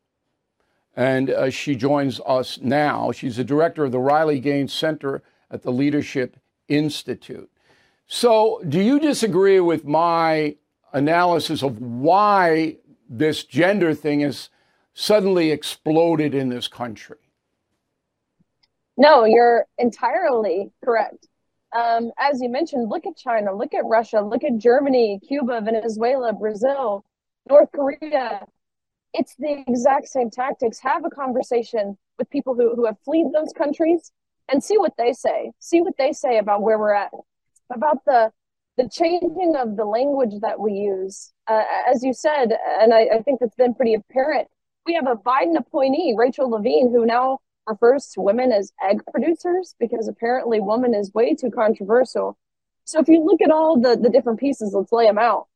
And 0.96 1.32
uh, 1.32 1.50
she 1.50 1.75
joins 1.75 2.22
us 2.27 2.60
now. 2.62 3.12
She's 3.12 3.38
the 3.38 3.44
director 3.44 3.84
of 3.84 3.91
the 3.91 4.00
Riley 4.00 4.39
Gaines 4.39 4.74
Center 4.74 5.24
at 5.50 5.63
the 5.63 5.72
Leadership 5.72 6.38
Institute. 6.67 7.50
So, 8.05 8.62
do 8.70 8.79
you 8.79 9.00
disagree 9.00 9.60
with 9.60 9.86
my 9.86 10.58
analysis 10.96 11.62
of 11.62 11.80
why 11.80 12.78
this 13.08 13.44
gender 13.44 13.94
thing 13.94 14.22
has 14.22 14.50
suddenly 14.94 15.52
exploded 15.52 16.34
in 16.34 16.50
this 16.50 16.68
country? 16.68 17.18
No, 18.98 19.25
you're 19.25 19.66
entirely 19.78 20.72
correct. 20.84 21.28
Um, 21.75 22.12
as 22.18 22.42
you 22.42 22.50
mentioned, 22.50 22.90
look 22.90 23.06
at 23.06 23.18
China, 23.18 23.54
look 23.54 23.74
at 23.74 23.84
Russia, 23.86 24.22
look 24.22 24.46
at 24.46 24.58
Germany, 24.58 25.20
Cuba, 25.28 25.60
Venezuela, 25.60 26.32
Brazil, 26.32 27.04
North 27.50 27.70
Korea. 27.74 28.46
It's 29.14 29.36
the 29.36 29.64
exact 29.68 30.08
same 30.08 30.30
tactics. 30.30 30.80
Have 30.80 31.04
a 31.04 31.10
conversation 31.10 31.98
with 32.18 32.30
people 32.30 32.56
who, 32.56 32.74
who 32.75 32.86
have 32.86 32.98
fled 33.04 33.34
those 33.34 33.52
countries 33.52 34.14
and 34.48 34.64
see 34.64 34.78
what 34.78 34.94
they 34.98 35.12
say. 35.12 35.52
See 35.60 35.82
what 35.82 35.98
they 35.98 36.14
say 36.14 36.38
about 36.38 36.62
where 36.62 36.80
we're 36.80 36.94
at, 36.94 37.12
about 37.70 38.06
the 38.06 38.32
the 38.77 38.89
changing 38.89 39.55
of 39.58 39.77
the 39.77 39.86
language 39.86 40.34
that 40.41 40.60
we 40.60 40.74
use. 40.74 41.32
Uh, 41.48 41.63
as 41.89 42.03
you 42.03 42.13
said, 42.13 42.58
and 42.79 42.94
I, 42.94 43.08
I 43.15 43.22
think 43.22 43.39
that's 43.39 43.55
been 43.55 43.74
pretty 43.74 43.94
apparent, 43.94 44.48
we 44.86 44.94
have 44.94 45.08
a 45.08 45.15
Biden 45.15 45.58
appointee, 45.58 46.13
Rachel 46.17 46.50
Levine, 46.50 46.91
who 46.91 47.05
now 47.05 47.39
refers 47.67 48.08
to 48.10 48.22
women 48.22 48.51
as 48.51 48.72
egg 48.84 49.01
producers 49.12 49.75
because 49.79 50.08
apparently 50.08 50.60
woman 50.60 50.94
is 50.94 51.13
way 51.13 51.34
too 51.34 51.50
controversial. 51.50 52.38
So 52.84 53.00
if 53.00 53.08
you 53.08 53.24
look 53.24 53.41
at 53.41 53.50
all 53.50 53.79
the, 53.79 53.96
the 53.96 54.10
different 54.10 54.39
pieces, 54.39 54.74
let's 54.74 54.91
lay 54.91 55.08
them 55.08 55.17
out. 55.17 55.48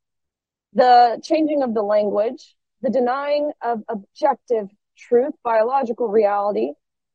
The 0.73 1.19
changing 1.23 1.61
of 1.61 1.73
the 1.73 1.83
language, 1.83 2.55
the 2.81 2.89
denying 2.89 3.51
of 3.61 3.83
objective 3.87 4.69
truth, 4.97 5.33
biological 5.43 6.07
reality, 6.07 6.71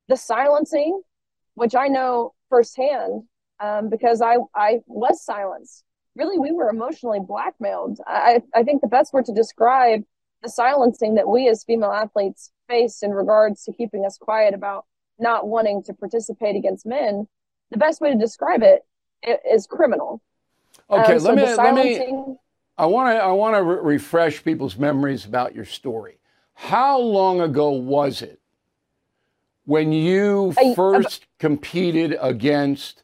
the 0.08 0.16
silencing, 0.16 1.02
which 1.54 1.74
I 1.74 1.88
know 1.88 2.34
firsthand 2.48 3.24
um, 3.60 3.88
because 3.88 4.22
I, 4.22 4.36
I 4.54 4.80
was 4.86 5.24
silenced. 5.24 5.84
Really, 6.16 6.38
we 6.38 6.52
were 6.52 6.68
emotionally 6.68 7.20
blackmailed. 7.20 7.98
I, 8.06 8.42
I 8.54 8.62
think 8.62 8.82
the 8.82 8.88
best 8.88 9.12
word 9.12 9.24
to 9.26 9.34
describe 9.34 10.04
the 10.42 10.48
silencing 10.48 11.14
that 11.14 11.28
we 11.28 11.48
as 11.48 11.64
female 11.64 11.92
athletes 11.92 12.50
face 12.68 13.02
in 13.02 13.10
regards 13.10 13.64
to 13.64 13.72
keeping 13.72 14.04
us 14.04 14.16
quiet 14.18 14.54
about 14.54 14.86
not 15.18 15.46
wanting 15.46 15.82
to 15.84 15.94
participate 15.94 16.56
against 16.56 16.86
men, 16.86 17.26
the 17.70 17.78
best 17.78 18.00
way 18.00 18.12
to 18.12 18.18
describe 18.18 18.62
it 18.62 18.82
is 19.50 19.66
criminal. 19.66 20.20
Okay, 20.90 21.14
um, 21.14 21.20
so 21.20 21.32
let 21.32 21.36
me 21.36 21.54
let 21.54 21.74
me. 21.74 22.36
I 22.76 22.86
want 22.86 23.16
to 23.16 23.22
I 23.22 23.30
want 23.30 23.56
to 23.56 23.62
re- 23.62 23.94
refresh 23.94 24.42
people's 24.42 24.76
memories 24.76 25.24
about 25.24 25.54
your 25.54 25.64
story. 25.64 26.18
How 26.54 26.98
long 26.98 27.40
ago 27.40 27.70
was 27.70 28.22
it 28.22 28.40
when 29.64 29.92
you 29.92 30.52
I, 30.58 30.74
first 30.74 31.26
competed 31.38 32.16
against 32.20 33.03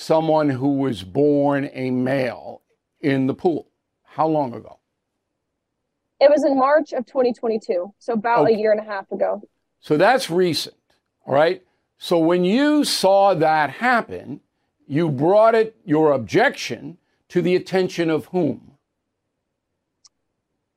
someone 0.00 0.48
who 0.48 0.76
was 0.76 1.02
born 1.02 1.68
a 1.74 1.90
male 1.90 2.62
in 3.00 3.26
the 3.26 3.34
pool? 3.34 3.70
How 4.02 4.26
long 4.26 4.54
ago? 4.54 4.78
It 6.20 6.30
was 6.30 6.44
in 6.44 6.58
March 6.58 6.92
of 6.92 7.06
2022, 7.06 7.94
so 7.98 8.12
about 8.12 8.44
okay. 8.44 8.54
a 8.54 8.58
year 8.58 8.72
and 8.72 8.80
a 8.80 8.84
half 8.84 9.10
ago. 9.12 9.42
So 9.80 9.96
that's 9.96 10.30
recent, 10.30 10.76
all 11.26 11.34
right? 11.34 11.62
So 11.98 12.18
when 12.18 12.44
you 12.44 12.84
saw 12.84 13.34
that 13.34 13.70
happen, 13.70 14.40
you 14.86 15.10
brought 15.10 15.54
it 15.54 15.76
your 15.84 16.12
objection 16.12 16.98
to 17.28 17.42
the 17.42 17.54
attention 17.54 18.10
of 18.10 18.26
whom? 18.26 18.72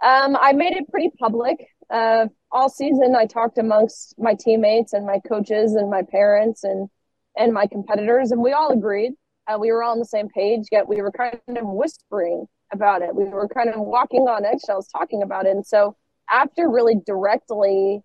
Um, 0.04 0.38
I 0.40 0.52
made 0.54 0.76
it 0.76 0.90
pretty 0.90 1.12
public. 1.18 1.66
Uh, 1.90 2.28
all 2.52 2.70
season, 2.70 3.16
I 3.16 3.26
talked 3.26 3.58
amongst 3.58 4.16
my 4.20 4.36
teammates 4.36 4.94
and 4.94 5.06
my 5.06 5.20
coaches 5.20 5.76
and 5.76 5.90
my 5.90 6.04
parents 6.04 6.64
and 6.64 6.90
and 7.38 7.54
my 7.54 7.68
competitors, 7.68 8.32
and 8.32 8.42
we 8.42 8.52
all 8.52 8.72
agreed. 8.72 9.14
Uh, 9.48 9.58
we 9.60 9.72
were 9.72 9.84
all 9.84 9.92
on 9.92 10.00
the 10.00 10.06
same 10.06 10.30
page. 10.30 10.68
Yet 10.72 10.88
we 10.88 11.02
were 11.02 11.12
kind 11.12 11.40
of 11.48 11.66
whispering 11.66 12.48
about 12.72 13.02
it. 13.02 13.16
We 13.16 13.26
were 13.26 13.48
kind 13.48 13.70
of 13.70 13.82
walking 13.82 14.22
on 14.22 14.46
eggshells 14.46 14.88
talking 14.88 15.22
about 15.22 15.46
it. 15.46 15.52
And 15.52 15.66
so, 15.66 15.96
after 16.30 16.70
really 16.70 16.96
directly 17.06 18.02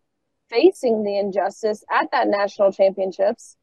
facing 0.50 1.04
the 1.04 1.18
injustice 1.18 1.85
at 1.90 2.11
that 2.12 2.28
national 2.28 2.73
championships, 2.73 3.56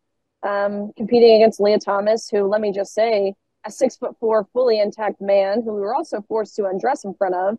um, 0.44 0.92
competing 0.96 1.36
against 1.36 1.60
Lia 1.60 1.80
Thomas, 1.80 2.30
who, 2.30 2.44
let 2.48 2.62
me 2.62 2.72
just 2.72 2.94
say, 2.94 3.34
a 3.66 3.72
six 3.72 3.98
foot 3.98 4.16
four, 4.20 4.48
fully 4.54 4.80
intact 4.80 5.20
man 5.20 5.64
who 5.64 5.74
we 5.74 5.82
were 5.82 5.96
also 5.96 6.22
forced 6.28 6.56
to 6.56 6.66
undress 6.66 7.04
in 7.04 7.16
front 7.16 7.36
of, 7.36 7.58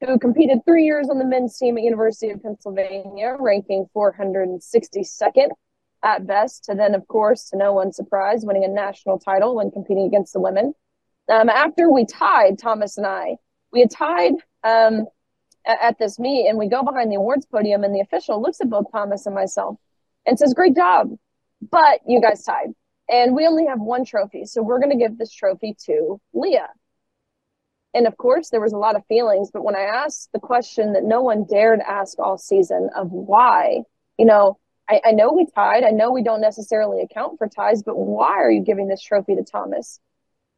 who 0.00 0.18
competed 0.18 0.58
three 0.64 0.84
years 0.84 1.08
on 1.08 1.18
the 1.18 1.24
men's 1.24 1.56
team 1.56 1.76
at 1.78 1.84
University 1.84 2.30
of 2.30 2.42
Pennsylvania, 2.42 3.36
ranking 3.38 3.86
462nd 3.96 5.48
at 6.02 6.26
best, 6.26 6.64
to 6.64 6.74
then, 6.74 6.94
of 6.94 7.06
course, 7.08 7.50
to 7.50 7.56
no 7.56 7.72
one's 7.72 7.96
surprise, 7.96 8.44
winning 8.44 8.64
a 8.64 8.68
national 8.68 9.18
title 9.18 9.56
when 9.56 9.70
competing 9.70 10.06
against 10.06 10.32
the 10.32 10.40
women. 10.40 10.74
Um, 11.28 11.48
after 11.48 11.90
we 11.90 12.06
tied, 12.06 12.58
Thomas 12.58 12.96
and 12.96 13.06
I, 13.06 13.36
we 13.72 13.80
had 13.80 13.90
tied 13.90 14.34
um, 14.64 15.06
at, 15.66 15.78
at 15.82 15.98
this 15.98 16.18
meet, 16.18 16.48
and 16.48 16.58
we 16.58 16.68
go 16.68 16.82
behind 16.82 17.10
the 17.10 17.16
awards 17.16 17.46
podium, 17.46 17.84
and 17.84 17.94
the 17.94 18.00
official 18.00 18.40
looks 18.40 18.60
at 18.60 18.70
both 18.70 18.86
Thomas 18.92 19.26
and 19.26 19.34
myself 19.34 19.76
and 20.26 20.38
says, 20.38 20.54
Great 20.54 20.74
job, 20.74 21.10
but 21.70 22.00
you 22.06 22.20
guys 22.20 22.42
tied. 22.44 22.68
And 23.10 23.34
we 23.34 23.46
only 23.46 23.66
have 23.66 23.80
one 23.80 24.04
trophy, 24.04 24.44
so 24.44 24.62
we're 24.62 24.80
going 24.80 24.96
to 24.96 25.04
give 25.04 25.18
this 25.18 25.32
trophy 25.32 25.74
to 25.86 26.20
Lia. 26.32 26.68
And 27.94 28.06
of 28.06 28.16
course, 28.16 28.50
there 28.50 28.60
was 28.60 28.72
a 28.72 28.78
lot 28.78 28.96
of 28.96 29.06
feelings, 29.06 29.50
but 29.50 29.64
when 29.64 29.74
I 29.74 29.80
asked 29.80 30.30
the 30.32 30.38
question 30.38 30.92
that 30.92 31.04
no 31.04 31.22
one 31.22 31.44
dared 31.44 31.80
ask 31.80 32.18
all 32.18 32.36
season 32.36 32.90
of 32.94 33.10
why, 33.10 33.80
you 34.18 34.26
know, 34.26 34.58
I, 34.88 35.00
I 35.06 35.10
know 35.12 35.32
we 35.32 35.46
tied. 35.54 35.84
I 35.84 35.90
know 35.90 36.10
we 36.10 36.22
don't 36.22 36.40
necessarily 36.40 37.02
account 37.02 37.38
for 37.38 37.48
ties, 37.48 37.82
but 37.82 37.96
why 37.96 38.32
are 38.32 38.50
you 38.50 38.62
giving 38.62 38.88
this 38.88 39.02
trophy 39.02 39.34
to 39.36 39.42
Thomas? 39.42 40.00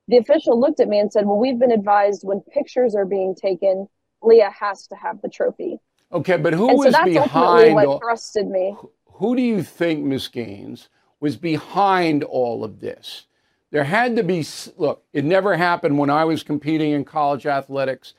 The 0.08 0.16
official 0.18 0.58
looked 0.58 0.80
at 0.80 0.88
me 0.88 0.98
and 0.98 1.12
said, 1.12 1.26
Well, 1.26 1.38
we've 1.38 1.58
been 1.58 1.72
advised 1.72 2.22
when 2.24 2.40
pictures 2.40 2.94
are 2.94 3.04
being 3.04 3.34
taken, 3.34 3.88
Lia 4.22 4.50
has 4.50 4.86
to 4.88 4.96
have 4.96 5.20
the 5.22 5.28
trophy. 5.28 5.78
Okay, 6.12 6.36
but 6.36 6.52
who 6.52 6.68
and 6.68 6.78
was 6.78 6.86
so 6.86 6.90
that's 6.92 7.10
behind? 7.10 7.74
what 7.74 7.86
all- 7.86 8.00
thrusted 8.00 8.48
me. 8.50 8.76
who 9.06 9.36
do 9.36 9.42
you 9.42 9.62
think, 9.62 10.04
Miss 10.04 10.28
Gaines, 10.28 10.88
was 11.20 11.36
behind 11.36 12.24
all 12.24 12.64
of 12.64 12.80
this? 12.80 13.26
There 13.70 13.84
had 13.84 14.16
to 14.16 14.24
be, 14.24 14.44
look, 14.76 15.04
it 15.12 15.24
never 15.24 15.56
happened 15.56 15.98
when 15.98 16.10
I 16.10 16.24
was 16.24 16.42
competing 16.42 16.90
in 16.90 17.04
college 17.04 17.46
athletics. 17.46 18.14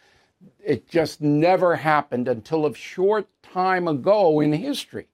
It 0.64 0.88
just 0.88 1.22
never 1.22 1.76
happened 1.76 2.30
until 2.30 2.66
a 2.66 2.74
short 2.74 3.28
time 3.44 3.88
ago 3.88 4.40
in 4.40 4.54
history, 4.54 5.08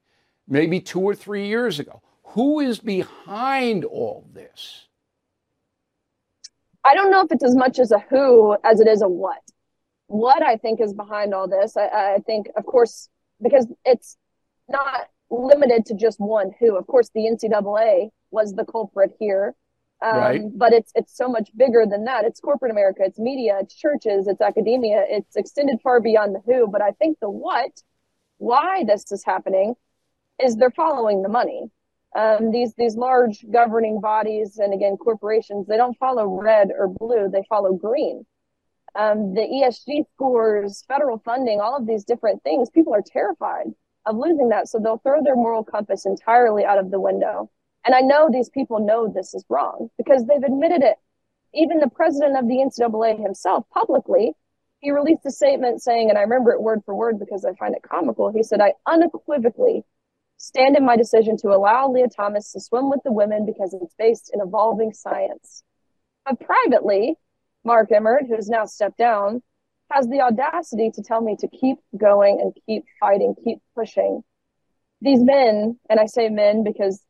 maybe 0.48 0.80
two 0.80 1.00
or 1.00 1.14
three 1.14 1.46
years 1.46 1.78
ago. 1.78 2.02
Who 2.34 2.60
is 2.60 2.78
behind 2.78 3.84
all 3.84 4.26
this? 4.32 4.86
I 6.84 6.94
don't 6.94 7.10
know 7.10 7.20
if 7.22 7.32
it's 7.32 7.44
as 7.44 7.54
much 7.56 7.78
as 7.78 7.90
a 7.90 7.98
who 7.98 8.56
as 8.64 8.80
it 8.80 8.88
is 8.88 9.02
a 9.02 9.08
what. 9.08 9.42
What 10.06 10.42
I 10.42 10.56
think 10.56 10.80
is 10.80 10.94
behind 10.94 11.34
all 11.34 11.46
this, 11.48 11.76
I, 11.76 12.14
I 12.14 12.18
think, 12.24 12.48
of 12.56 12.64
course, 12.64 13.08
because 13.42 13.66
it's 13.84 14.16
not 14.68 15.08
limited 15.30 15.84
to 15.86 15.94
just 15.94 16.18
one 16.18 16.52
who. 16.58 16.76
Of 16.76 16.86
course, 16.86 17.10
the 17.14 17.20
NCAA 17.22 18.08
was 18.30 18.54
the 18.54 18.64
culprit 18.64 19.14
here, 19.18 19.54
um, 20.02 20.16
Right. 20.16 20.42
but 20.54 20.72
it's 20.72 20.92
it's 20.94 21.14
so 21.14 21.28
much 21.28 21.50
bigger 21.56 21.84
than 21.84 22.04
that. 22.04 22.24
It's 22.24 22.40
corporate 22.40 22.70
America, 22.70 23.02
it's 23.04 23.18
media, 23.18 23.58
it's 23.60 23.74
churches, 23.74 24.26
it's 24.28 24.40
academia, 24.40 25.04
it's 25.08 25.36
extended 25.36 25.80
far 25.82 26.00
beyond 26.00 26.34
the 26.34 26.40
who. 26.46 26.68
But 26.68 26.80
I 26.80 26.92
think 26.92 27.18
the 27.20 27.28
what, 27.28 27.82
why 28.38 28.84
this 28.84 29.10
is 29.12 29.24
happening, 29.24 29.74
is 30.42 30.56
they're 30.56 30.70
following 30.70 31.22
the 31.22 31.28
money. 31.28 31.70
Um, 32.16 32.50
these 32.50 32.74
these 32.74 32.96
large 32.96 33.44
governing 33.50 34.00
bodies 34.00 34.58
and 34.58 34.72
again 34.72 34.96
corporations 34.96 35.66
they 35.66 35.76
don't 35.76 35.98
follow 35.98 36.26
red 36.26 36.70
or 36.76 36.88
blue 36.88 37.28
they 37.30 37.42
follow 37.48 37.74
green. 37.74 38.24
Um, 38.94 39.34
the 39.34 39.42
esg 39.42 40.04
scores 40.14 40.84
federal 40.88 41.18
funding 41.18 41.60
all 41.60 41.76
of 41.76 41.86
these 41.86 42.04
different 42.04 42.42
things 42.42 42.70
people 42.70 42.94
are 42.94 43.02
terrified 43.02 43.66
of 44.06 44.16
losing 44.16 44.48
that. 44.48 44.68
So 44.68 44.78
they'll 44.78 44.98
throw 44.98 45.22
their 45.22 45.36
moral 45.36 45.62
compass 45.62 46.06
entirely 46.06 46.64
out 46.64 46.78
of 46.78 46.90
the 46.90 47.00
window. 47.00 47.50
And 47.84 47.94
i 47.94 48.00
know 48.00 48.30
these 48.30 48.48
people 48.48 48.78
know 48.78 49.06
this 49.06 49.34
is 49.34 49.44
wrong 49.50 49.90
because 49.98 50.24
they've 50.24 50.42
admitted 50.42 50.82
it. 50.82 50.96
Even 51.52 51.78
the 51.78 51.90
president 51.90 52.38
of 52.38 52.48
the 52.48 52.56
ncaa 52.56 53.20
himself 53.20 53.66
publicly 53.70 54.32
he 54.80 54.90
released 54.90 55.26
a 55.26 55.30
statement 55.30 55.82
saying 55.82 56.08
and 56.08 56.18
i 56.18 56.22
remember 56.22 56.52
it 56.52 56.62
word 56.62 56.82
for 56.84 56.94
word 56.94 57.18
because 57.18 57.44
i 57.44 57.52
find 57.54 57.74
it 57.74 57.82
comical 57.82 58.30
he 58.30 58.42
said 58.42 58.60
i 58.60 58.72
unequivocally 58.86 59.84
stand 60.38 60.76
in 60.76 60.86
my 60.86 60.96
decision 60.96 61.36
to 61.38 61.48
allow 61.48 61.90
Lia 61.90 62.08
Thomas 62.08 62.52
to 62.52 62.60
swim 62.60 62.88
with 62.88 63.00
the 63.04 63.12
women 63.12 63.44
because 63.44 63.74
it's 63.74 63.94
based 63.98 64.30
in 64.32 64.40
evolving 64.40 64.92
science. 64.92 65.62
But 66.24 66.40
privately, 66.40 67.16
Mark 67.64 67.92
Emmert, 67.92 68.24
who's 68.28 68.48
now 68.48 68.64
stepped 68.64 68.98
down, 68.98 69.42
has 69.90 70.06
the 70.06 70.20
audacity 70.20 70.90
to 70.94 71.02
tell 71.02 71.20
me 71.20 71.36
to 71.40 71.48
keep 71.48 71.78
going 71.96 72.40
and 72.40 72.56
keep 72.66 72.84
fighting, 73.00 73.34
keep 73.44 73.58
pushing. 73.74 74.22
These 75.00 75.20
men, 75.20 75.78
and 75.90 76.00
I 76.00 76.06
say 76.06 76.28
men 76.28 76.64
because 76.64 77.02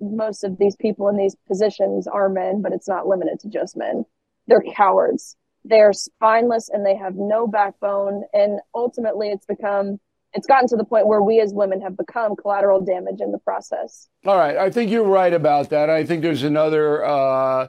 most 0.00 0.42
of 0.42 0.58
these 0.58 0.76
people 0.76 1.08
in 1.08 1.16
these 1.16 1.36
positions 1.46 2.06
are 2.06 2.28
men, 2.28 2.62
but 2.62 2.72
it's 2.72 2.88
not 2.88 3.06
limited 3.06 3.40
to 3.40 3.48
just 3.48 3.76
men. 3.76 4.04
They're 4.46 4.64
cowards. 4.74 5.36
They're 5.64 5.92
spineless 5.92 6.68
and 6.68 6.84
they 6.84 6.96
have 6.96 7.14
no 7.14 7.46
backbone. 7.46 8.24
And 8.32 8.60
ultimately, 8.74 9.28
it's 9.28 9.46
become 9.46 10.00
it's 10.34 10.46
gotten 10.46 10.68
to 10.68 10.76
the 10.76 10.84
point 10.84 11.06
where 11.06 11.22
we 11.22 11.40
as 11.40 11.52
women 11.52 11.80
have 11.80 11.96
become 11.96 12.36
collateral 12.36 12.80
damage 12.80 13.20
in 13.20 13.32
the 13.32 13.38
process. 13.38 14.08
All 14.24 14.36
right, 14.36 14.56
I 14.56 14.70
think 14.70 14.90
you're 14.90 15.04
right 15.04 15.32
about 15.32 15.70
that. 15.70 15.90
I 15.90 16.04
think 16.04 16.22
there's 16.22 16.42
another 16.42 17.04
uh, 17.04 17.68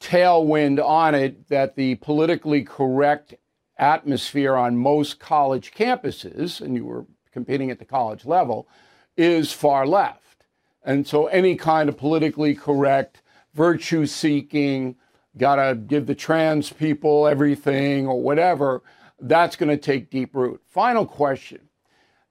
tailwind 0.00 0.84
on 0.84 1.14
it 1.14 1.48
that 1.48 1.76
the 1.76 1.96
politically 1.96 2.62
correct 2.62 3.34
atmosphere 3.78 4.54
on 4.54 4.76
most 4.76 5.18
college 5.18 5.72
campuses, 5.72 6.60
and 6.60 6.74
you 6.74 6.84
were 6.84 7.06
competing 7.32 7.70
at 7.70 7.78
the 7.78 7.84
college 7.84 8.24
level, 8.24 8.68
is 9.16 9.52
far 9.52 9.86
left. 9.86 10.44
And 10.84 11.06
so 11.06 11.26
any 11.26 11.56
kind 11.56 11.88
of 11.88 11.96
politically 11.96 12.54
correct, 12.54 13.22
virtue 13.54 14.06
seeking, 14.06 14.96
gotta 15.36 15.74
give 15.74 16.06
the 16.06 16.14
trans 16.14 16.72
people 16.72 17.26
everything 17.26 18.06
or 18.06 18.22
whatever, 18.22 18.82
that's 19.20 19.56
going 19.56 19.70
to 19.70 19.76
take 19.76 20.10
deep 20.10 20.34
root. 20.34 20.60
Final 20.66 21.06
question. 21.06 21.65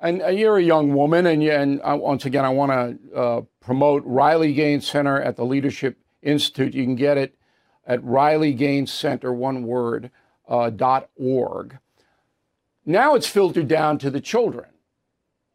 And 0.06 0.22
uh, 0.22 0.28
you're 0.28 0.58
a 0.58 0.64
young 0.64 0.94
woman, 0.94 1.26
and, 1.26 1.42
you, 1.42 1.52
and 1.52 1.82
uh, 1.82 1.98
once 2.00 2.26
again, 2.26 2.46
I 2.46 2.50
want 2.50 2.72
to 2.72 3.16
uh, 3.16 3.42
promote 3.60 4.04
Riley 4.06 4.54
Gaines 4.54 4.88
Center 4.88 5.20
at 5.20 5.36
the 5.36 5.44
Leadership 5.44 5.98
Institute. 6.22 6.76
You 6.76 6.84
can 6.84 6.96
get 6.96 7.18
it 7.18 7.36
at 7.88 8.04
Riley 8.04 8.54
Gaines 8.54 8.94
Center, 8.94 9.34
one 9.34 9.64
word, 9.64 10.12
uh, 10.48 10.70
dot 10.70 11.10
org. 11.16 11.80
Now 12.86 13.16
it's 13.16 13.26
filtered 13.26 13.68
down 13.68 13.98
to 13.98 14.12
the 14.12 14.22
children. 14.22 14.68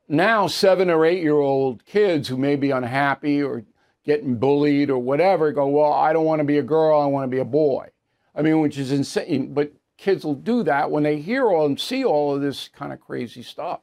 Now, 0.09 0.49
seven 0.49 0.91
or 0.91 1.07
eight 1.07 1.23
year 1.23 1.39
old 1.39 1.87
kids 1.87 2.27
who 2.27 2.37
may 2.37 2.57
be 2.57 2.73
unhappy 2.73 3.41
or 3.41 3.63
getting 4.05 4.35
bullied 4.35 4.91
or 4.91 4.99
whatever 4.99 5.53
go, 5.53 5.69
Well, 5.69 5.93
I 5.93 6.13
don't 6.13 6.25
want 6.25 6.41
to 6.41 6.45
be 6.45 6.59
a 6.59 6.63
girl, 6.65 7.01
I 7.01 7.07
want 7.07 7.31
to 7.31 7.37
be 7.37 7.41
a 7.41 7.45
boy. 7.45 7.91
I 8.35 8.43
mean, 8.43 8.59
which 8.59 8.79
is 8.79 8.91
insane. 8.91 9.55
But 9.55 9.71
kids 9.97 10.25
will 10.25 10.35
do 10.35 10.65
that 10.65 10.91
when 10.91 11.05
they 11.05 11.21
hear 11.21 11.47
all 11.47 11.67
and 11.67 11.79
see 11.79 12.05
all 12.05 12.35
of 12.35 12.43
this 12.43 12.67
kind 12.67 12.93
of 12.93 13.01
crazy 13.01 13.45
stuff. 13.45 13.83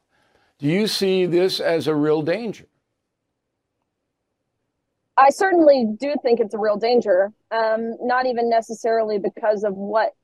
Do 0.58 0.66
you 0.66 0.88
see 0.88 1.26
this 1.26 1.60
as 1.60 1.86
a 1.86 1.94
real 1.94 2.22
danger? 2.22 2.66
I 5.16 5.30
certainly 5.30 5.86
do 5.98 6.14
think 6.22 6.40
it's 6.40 6.54
a 6.54 6.58
real 6.58 6.76
danger. 6.76 7.32
Um, 7.50 7.96
not 8.00 8.26
even 8.26 8.50
necessarily 8.50 9.18
because 9.18 9.64
of 9.64 9.74
what 9.74 10.14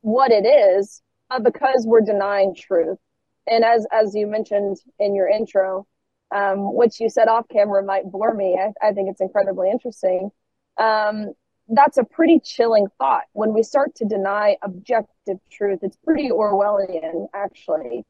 what 0.00 0.32
it 0.32 0.44
is, 0.44 1.00
but 1.28 1.44
because 1.44 1.84
we're 1.86 2.00
denying 2.00 2.54
truth. 2.54 2.98
And 3.46 3.64
as 3.64 3.86
as 3.92 4.14
you 4.14 4.26
mentioned 4.26 4.78
in 5.00 5.14
your 5.14 5.28
intro, 5.28 5.86
um, 6.34 6.74
which 6.74 7.00
you 7.00 7.08
said 7.08 7.28
off 7.28 7.48
camera 7.48 7.82
might 7.84 8.04
bore 8.04 8.34
me, 8.34 8.58
I, 8.58 8.88
I 8.88 8.92
think 8.92 9.10
it's 9.10 9.20
incredibly 9.20 9.70
interesting. 9.70 10.30
Um, 10.76 11.32
that's 11.68 11.98
a 11.98 12.04
pretty 12.04 12.40
chilling 12.40 12.86
thought. 12.98 13.24
When 13.32 13.52
we 13.52 13.62
start 13.62 13.94
to 13.96 14.04
deny 14.04 14.56
objective 14.62 15.38
truth, 15.50 15.80
it's 15.82 15.96
pretty 16.04 16.30
Orwellian, 16.30 17.28
actually. 17.34 18.04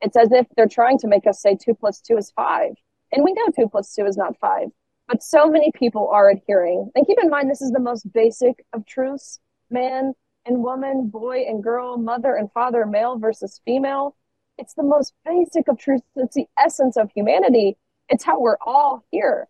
It's 0.00 0.16
as 0.16 0.30
if 0.32 0.46
they're 0.56 0.68
trying 0.68 0.98
to 0.98 1.08
make 1.08 1.26
us 1.26 1.40
say 1.42 1.56
two 1.56 1.74
plus 1.74 2.00
two 2.00 2.16
is 2.16 2.30
five. 2.30 2.72
And 3.12 3.24
we 3.24 3.32
know 3.32 3.46
two 3.54 3.68
plus 3.68 3.94
two 3.94 4.06
is 4.06 4.16
not 4.16 4.38
five. 4.38 4.68
But 5.08 5.22
so 5.22 5.48
many 5.48 5.72
people 5.72 6.08
are 6.12 6.28
adhering. 6.30 6.90
And 6.94 7.06
keep 7.06 7.18
in 7.22 7.30
mind, 7.30 7.50
this 7.50 7.62
is 7.62 7.70
the 7.70 7.80
most 7.80 8.12
basic 8.12 8.64
of 8.72 8.84
truths 8.86 9.40
man 9.70 10.14
and 10.46 10.62
woman, 10.62 11.08
boy 11.08 11.44
and 11.46 11.62
girl, 11.62 11.98
mother 11.98 12.34
and 12.34 12.50
father, 12.52 12.86
male 12.86 13.18
versus 13.18 13.60
female. 13.64 14.16
It's 14.56 14.74
the 14.74 14.82
most 14.82 15.12
basic 15.24 15.68
of 15.68 15.78
truths. 15.78 16.04
It's 16.16 16.34
the 16.34 16.46
essence 16.58 16.96
of 16.96 17.10
humanity. 17.14 17.76
It's 18.08 18.24
how 18.24 18.40
we're 18.40 18.56
all 18.66 19.04
here. 19.10 19.46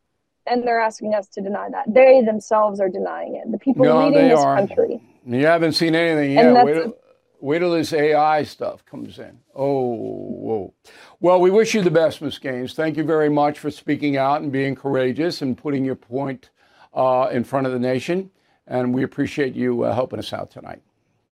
And 0.46 0.66
they're 0.66 0.80
asking 0.80 1.14
us 1.14 1.28
to 1.28 1.40
deny 1.40 1.68
that. 1.70 1.92
They 1.92 2.22
themselves 2.22 2.80
are 2.80 2.88
denying 2.88 3.36
it. 3.36 3.50
The 3.50 3.58
people 3.58 3.84
No, 3.84 4.08
leading 4.08 4.28
this 4.28 4.40
are. 4.40 4.56
country. 4.56 5.00
You 5.26 5.46
haven't 5.46 5.72
seen 5.72 5.94
anything 5.94 6.32
yet. 6.32 6.92
That's 7.38 7.44
Wait, 7.44 7.56
a- 7.56 7.60
till 7.60 7.72
this 7.72 7.92
AI 7.92 8.42
stuff 8.42 8.84
comes 8.84 9.18
in. 9.18 9.38
Oh, 9.54 9.94
whoa. 9.94 10.74
Well, 11.20 11.40
we 11.40 11.50
wish 11.50 11.74
you 11.74 11.82
the 11.82 11.90
best, 11.90 12.20
Ms. 12.20 12.38
Gaines. 12.38 12.74
Thank 12.74 12.96
you 12.96 13.04
very 13.04 13.28
much 13.28 13.58
for 13.58 13.70
speaking 13.70 14.16
out 14.16 14.40
and 14.42 14.50
being 14.52 14.74
courageous 14.74 15.42
and 15.42 15.56
putting 15.56 15.84
your 15.84 15.96
point 15.96 16.50
uh, 16.94 17.28
in 17.30 17.44
front 17.44 17.66
of 17.66 17.72
the 17.72 17.78
nation. 17.78 18.30
And 18.66 18.92
we 18.92 19.02
appreciate 19.02 19.54
you 19.54 19.82
uh, 19.84 19.94
helping 19.94 20.18
us 20.18 20.32
out 20.32 20.50
tonight. 20.50 20.82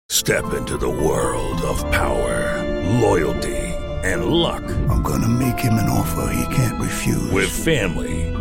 Step 0.08 0.54
into 0.54 0.78
the 0.78 0.88
world 0.88 1.60
of 1.62 1.78
power, 1.90 2.64
loyalty, 3.00 3.56
and 4.02 4.26
luck. 4.26 4.62
I'm 4.88 5.02
going 5.02 5.20
to 5.20 5.28
make 5.28 5.58
him 5.58 5.74
an 5.74 5.88
offer 5.88 6.32
he 6.32 6.54
can't 6.54 6.80
refuse. 6.80 7.30
With 7.30 7.50
family, 7.50 8.27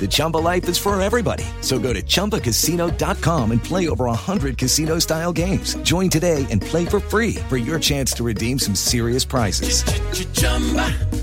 The 0.00 0.06
Chumba 0.10 0.36
life 0.38 0.68
is 0.68 0.76
for 0.76 1.00
everybody. 1.00 1.44
So 1.62 1.78
go 1.78 1.92
to 1.94 2.02
ChumbaCasino.com 2.02 3.52
and 3.52 3.62
play 3.64 3.88
over 3.88 4.04
100 4.06 4.58
casino 4.58 4.98
style 4.98 5.32
games. 5.32 5.76
Join 5.76 6.10
today 6.10 6.46
and 6.50 6.60
play 6.60 6.84
for 6.84 7.00
free 7.00 7.36
for 7.48 7.56
your 7.56 7.78
chance 7.78 8.12
to 8.14 8.22
redeem 8.24 8.58
some 8.58 8.74
serious 8.74 9.24
prizes. 9.24 9.82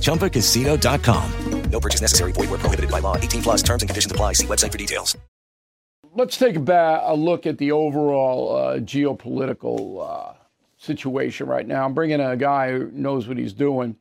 ChumbaCasino.com. 0.01 1.31
No 1.71 1.79
purchase 1.79 2.01
necessary. 2.01 2.31
Void 2.33 2.49
where 2.49 2.59
prohibited 2.59 2.91
by 2.91 2.99
law. 2.99 3.15
18 3.15 3.43
plus 3.43 3.63
terms 3.63 3.81
and 3.81 3.89
conditions 3.89 4.11
apply. 4.11 4.33
See 4.33 4.47
website 4.47 4.71
for 4.71 4.77
details. 4.77 5.17
Let's 6.13 6.35
take 6.35 6.57
a, 6.57 6.59
ba- 6.59 7.03
a 7.05 7.15
look 7.15 7.45
at 7.45 7.57
the 7.57 7.71
overall 7.71 8.53
uh, 8.57 8.79
geopolitical 8.79 10.05
uh, 10.05 10.33
situation 10.77 11.47
right 11.47 11.65
now. 11.65 11.85
I'm 11.85 11.93
bringing 11.93 12.19
a 12.19 12.35
guy 12.35 12.71
who 12.71 12.91
knows 12.91 13.29
what 13.29 13.37
he's 13.37 13.53
doing. 13.53 13.95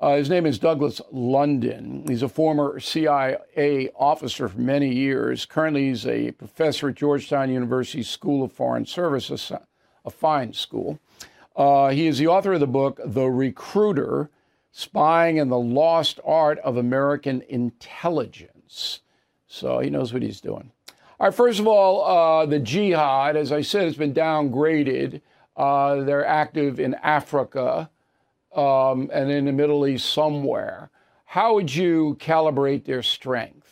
Uh, 0.00 0.16
his 0.16 0.28
name 0.28 0.44
is 0.44 0.58
Douglas 0.58 1.00
London. 1.12 2.04
He's 2.08 2.22
a 2.22 2.28
former 2.28 2.80
CIA 2.80 3.90
officer 3.94 4.48
for 4.48 4.58
many 4.58 4.92
years. 4.92 5.46
Currently, 5.46 5.88
he's 5.88 6.06
a 6.06 6.32
professor 6.32 6.88
at 6.88 6.96
Georgetown 6.96 7.50
University 7.50 8.02
School 8.02 8.44
of 8.44 8.52
Foreign 8.52 8.86
Service, 8.86 9.30
a, 9.50 9.60
fine 10.10 10.52
school. 10.52 10.98
Uh, 11.56 11.90
he 11.90 12.06
is 12.06 12.18
the 12.18 12.26
author 12.26 12.54
of 12.54 12.60
the 12.60 12.66
book, 12.66 13.00
The 13.04 13.26
Recruiter 13.26 14.30
Spying 14.72 15.38
and 15.38 15.50
the 15.50 15.58
Lost 15.58 16.18
Art 16.24 16.58
of 16.58 16.76
American 16.76 17.42
Intelligence. 17.48 19.00
So 19.46 19.78
he 19.78 19.88
knows 19.88 20.12
what 20.12 20.22
he's 20.22 20.40
doing. 20.40 20.72
All 21.20 21.28
right, 21.28 21.34
first 21.34 21.60
of 21.60 21.68
all, 21.68 22.04
uh, 22.04 22.44
the 22.44 22.58
jihad, 22.58 23.36
as 23.36 23.52
I 23.52 23.62
said, 23.62 23.84
has 23.84 23.96
been 23.96 24.12
downgraded. 24.12 25.20
Uh, 25.56 26.02
they're 26.02 26.26
active 26.26 26.80
in 26.80 26.94
Africa 26.94 27.88
um, 28.56 29.10
and 29.12 29.30
in 29.30 29.44
the 29.44 29.52
Middle 29.52 29.86
East 29.86 30.12
somewhere. 30.12 30.90
How 31.24 31.54
would 31.54 31.74
you 31.74 32.16
calibrate 32.20 32.84
their 32.84 33.02
strength? 33.02 33.68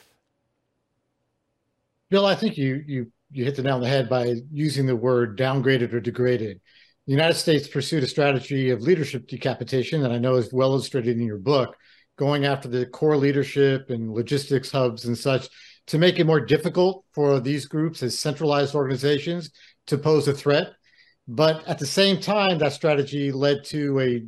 Bill, 2.11 2.27
I 2.27 2.35
think 2.35 2.59
you 2.59 2.83
you 2.87 3.13
you 3.31 3.45
hit 3.45 3.57
the 3.57 3.63
nail 3.63 3.77
on 3.77 3.81
the 3.81 3.89
head 3.89 4.09
by 4.09 4.35
using 4.53 4.87
the 4.87 4.97
word 4.97 5.39
downgraded 5.39 5.93
or 5.93 6.01
degraded. 6.01 6.61
The 7.07 7.13
United 7.13 7.35
States 7.35 7.67
pursued 7.67 8.03
a 8.03 8.09
strategy 8.09 8.71
of 8.71 8.83
leadership 8.83 9.27
decapitation 9.27 10.03
that 10.03 10.13
I 10.13 10.19
know 10.19 10.37
is 10.37 10.53
well 10.53 10.73
illustrated 10.73 11.17
in 11.17 11.27
your 11.27 11.39
book, 11.39 11.77
going 12.17 12.45
after 12.45 12.69
the 12.69 12.87
core 12.87 13.17
leadership 13.17 13.91
and 13.91 14.13
logistics 14.13 14.71
hubs 14.71 15.07
and 15.07 15.17
such 15.17 15.49
to 15.89 15.99
make 15.99 16.19
it 16.19 16.27
more 16.27 16.41
difficult 16.41 17.05
for 17.13 17.41
these 17.41 17.67
groups 17.67 18.03
as 18.03 18.19
centralized 18.19 18.75
organizations 18.75 19.51
to 19.87 19.99
pose 19.99 20.29
a 20.29 20.33
threat. 20.33 20.69
But 21.27 21.67
at 21.67 21.79
the 21.79 21.87
same 21.87 22.21
time, 22.21 22.59
that 22.59 22.73
strategy 22.73 23.33
led 23.33 23.65
to 23.67 24.01
a 24.01 24.25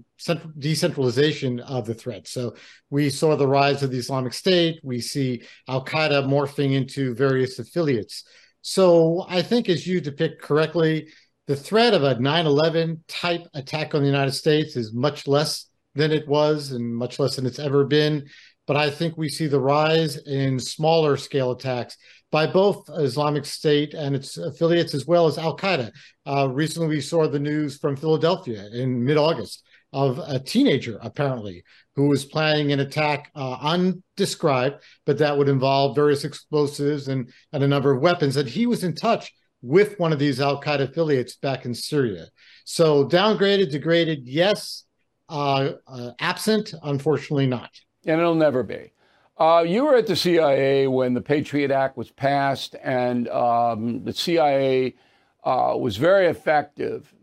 decentralization 0.58 1.60
of 1.60 1.86
the 1.86 1.94
threat. 1.94 2.26
So 2.26 2.54
we 2.90 3.10
saw 3.10 3.36
the 3.36 3.48
rise 3.48 3.82
of 3.82 3.90
the 3.90 3.98
Islamic 3.98 4.32
State. 4.32 4.80
We 4.82 5.00
see 5.00 5.42
Al 5.68 5.84
Qaeda 5.84 6.26
morphing 6.26 6.72
into 6.72 7.14
various 7.14 7.58
affiliates. 7.58 8.24
So 8.62 9.26
I 9.28 9.42
think, 9.42 9.68
as 9.68 9.86
you 9.86 10.00
depict 10.00 10.40
correctly, 10.40 11.08
the 11.46 11.56
threat 11.56 11.92
of 11.92 12.04
a 12.04 12.18
9 12.18 12.46
11 12.46 13.04
type 13.06 13.46
attack 13.54 13.94
on 13.94 14.00
the 14.00 14.06
United 14.06 14.32
States 14.32 14.76
is 14.76 14.94
much 14.94 15.26
less 15.26 15.66
than 15.94 16.10
it 16.10 16.26
was 16.26 16.72
and 16.72 16.94
much 16.94 17.18
less 17.18 17.36
than 17.36 17.46
it's 17.46 17.58
ever 17.58 17.84
been. 17.84 18.26
But 18.66 18.76
I 18.76 18.88
think 18.88 19.18
we 19.18 19.28
see 19.28 19.46
the 19.46 19.60
rise 19.60 20.16
in 20.16 20.58
smaller 20.58 21.18
scale 21.18 21.50
attacks 21.50 21.98
by 22.30 22.46
both 22.46 22.88
Islamic 22.96 23.44
State 23.44 23.92
and 23.92 24.16
its 24.16 24.38
affiliates, 24.38 24.94
as 24.94 25.06
well 25.06 25.26
as 25.26 25.36
Al 25.36 25.56
Qaeda. 25.56 25.92
Uh, 26.26 26.48
recently, 26.48 26.88
we 26.88 27.00
saw 27.00 27.28
the 27.28 27.38
news 27.38 27.76
from 27.76 27.94
Philadelphia 27.94 28.66
in 28.72 29.04
mid 29.04 29.18
August 29.18 29.62
of 29.94 30.18
a 30.18 30.40
teenager, 30.40 30.98
apparently, 31.02 31.62
who 31.94 32.08
was 32.08 32.24
planning 32.24 32.72
an 32.72 32.80
attack 32.80 33.30
uh, 33.36 33.56
undescribed, 33.60 34.82
but 35.06 35.18
that 35.18 35.38
would 35.38 35.48
involve 35.48 35.94
various 35.94 36.24
explosives 36.24 37.06
and, 37.06 37.32
and 37.52 37.62
a 37.62 37.68
number 37.68 37.92
of 37.92 38.02
weapons. 38.02 38.36
And 38.36 38.48
he 38.48 38.66
was 38.66 38.82
in 38.82 38.96
touch 38.96 39.32
with 39.62 39.98
one 40.00 40.12
of 40.12 40.18
these 40.18 40.40
Al 40.40 40.60
Qaeda 40.60 40.90
affiliates 40.90 41.36
back 41.36 41.64
in 41.64 41.74
Syria. 41.74 42.26
So 42.64 43.06
downgraded, 43.06 43.70
degraded, 43.70 44.26
yes. 44.26 44.82
Uh, 45.28 45.74
uh, 45.86 46.10
absent, 46.18 46.74
unfortunately, 46.82 47.46
not. 47.46 47.70
And 48.04 48.20
it'll 48.20 48.34
never 48.34 48.64
be. 48.64 48.92
Uh, 49.38 49.64
you 49.66 49.84
were 49.84 49.94
at 49.94 50.08
the 50.08 50.16
CIA 50.16 50.88
when 50.88 51.14
the 51.14 51.22
Patriot 51.22 51.70
Act 51.70 51.96
was 51.96 52.10
passed, 52.10 52.74
and 52.82 53.28
um, 53.28 54.02
the 54.04 54.12
CIA 54.12 54.96
uh, 55.44 55.74
was 55.78 55.96
very 55.96 56.26
effective 56.26 57.14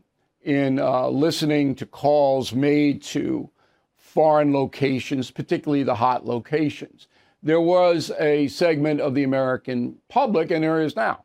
in 0.43 0.79
uh, 0.79 1.07
listening 1.07 1.75
to 1.75 1.85
calls 1.85 2.53
made 2.53 3.01
to 3.03 3.49
foreign 3.95 4.53
locations, 4.53 5.31
particularly 5.31 5.83
the 5.83 5.95
hot 5.95 6.25
locations. 6.25 7.07
There 7.43 7.61
was 7.61 8.11
a 8.19 8.47
segment 8.47 9.01
of 9.01 9.15
the 9.15 9.23
American 9.23 9.97
public, 10.09 10.51
and 10.51 10.63
there 10.63 10.81
is 10.81 10.95
now, 10.95 11.23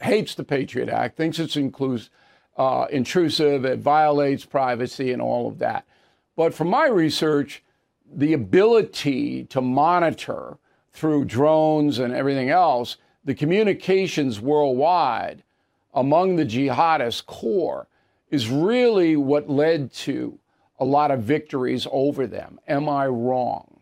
hates 0.00 0.34
the 0.34 0.44
Patriot 0.44 0.88
Act, 0.88 1.16
thinks 1.16 1.38
it's 1.38 1.56
inclus- 1.56 2.10
uh, 2.56 2.86
intrusive, 2.90 3.64
it 3.64 3.78
violates 3.78 4.44
privacy, 4.44 5.12
and 5.12 5.22
all 5.22 5.48
of 5.48 5.58
that. 5.58 5.86
But 6.36 6.54
from 6.54 6.68
my 6.68 6.86
research, 6.86 7.62
the 8.10 8.32
ability 8.34 9.44
to 9.44 9.60
monitor 9.60 10.58
through 10.92 11.24
drones 11.24 11.98
and 11.98 12.14
everything 12.14 12.50
else 12.50 12.96
the 13.24 13.34
communications 13.34 14.40
worldwide 14.40 15.42
among 15.92 16.36
the 16.36 16.44
jihadist 16.44 17.26
core 17.26 17.88
is 18.30 18.48
really 18.48 19.16
what 19.16 19.48
led 19.48 19.92
to 19.92 20.38
a 20.78 20.84
lot 20.84 21.10
of 21.10 21.22
victories 21.22 21.86
over 21.90 22.26
them. 22.26 22.58
Am 22.68 22.88
I 22.88 23.06
wrong? 23.06 23.80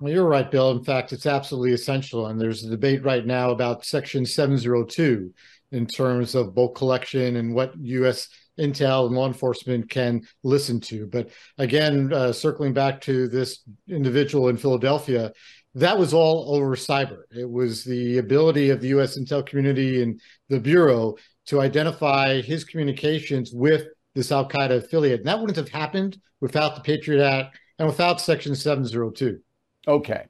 Well, 0.00 0.12
you're 0.12 0.26
right, 0.26 0.50
Bill. 0.50 0.70
In 0.70 0.82
fact, 0.82 1.12
it's 1.12 1.26
absolutely 1.26 1.72
essential. 1.72 2.26
And 2.26 2.40
there's 2.40 2.64
a 2.64 2.70
debate 2.70 3.04
right 3.04 3.24
now 3.24 3.50
about 3.50 3.84
Section 3.84 4.24
702 4.24 5.32
in 5.72 5.86
terms 5.86 6.34
of 6.34 6.54
bulk 6.54 6.74
collection 6.74 7.36
and 7.36 7.54
what 7.54 7.74
U.S. 7.78 8.28
intel 8.58 9.06
and 9.06 9.14
law 9.14 9.26
enforcement 9.26 9.90
can 9.90 10.22
listen 10.42 10.80
to. 10.80 11.06
But 11.06 11.28
again, 11.58 12.12
uh, 12.12 12.32
circling 12.32 12.72
back 12.72 13.00
to 13.02 13.28
this 13.28 13.60
individual 13.88 14.48
in 14.48 14.56
Philadelphia, 14.56 15.32
that 15.74 15.98
was 15.98 16.12
all 16.12 16.56
over 16.56 16.74
cyber. 16.74 17.22
It 17.30 17.48
was 17.48 17.84
the 17.84 18.18
ability 18.18 18.70
of 18.70 18.80
the 18.80 18.88
U.S. 18.88 19.18
intel 19.18 19.46
community 19.46 20.02
and 20.02 20.20
the 20.48 20.58
Bureau 20.58 21.16
to 21.46 21.60
identify 21.60 22.40
his 22.40 22.64
communications 22.64 23.52
with 23.52 23.86
this 24.14 24.32
Al 24.32 24.48
Qaeda 24.48 24.76
affiliate. 24.76 25.20
And 25.20 25.28
that 25.28 25.38
wouldn't 25.38 25.56
have 25.56 25.68
happened 25.68 26.18
without 26.40 26.74
the 26.74 26.80
Patriot 26.80 27.24
Act 27.24 27.58
and 27.78 27.88
without 27.88 28.20
Section 28.20 28.54
702. 28.54 29.40
Okay. 29.88 30.26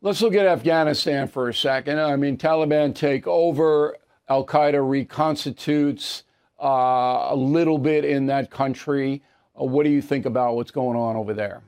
Let's 0.00 0.22
look 0.22 0.34
at 0.34 0.46
Afghanistan 0.46 1.26
for 1.26 1.48
a 1.48 1.54
second. 1.54 1.98
I 1.98 2.14
mean, 2.16 2.36
Taliban 2.36 2.94
take 2.94 3.26
over, 3.26 3.96
Al 4.28 4.46
Qaeda 4.46 4.80
reconstitutes 4.88 6.22
uh, 6.62 7.28
a 7.30 7.36
little 7.36 7.78
bit 7.78 8.04
in 8.04 8.26
that 8.26 8.50
country. 8.50 9.22
Uh, 9.60 9.64
what 9.64 9.84
do 9.84 9.90
you 9.90 10.02
think 10.02 10.26
about 10.26 10.54
what's 10.54 10.70
going 10.70 10.96
on 10.96 11.16
over 11.16 11.34
there? 11.34 11.62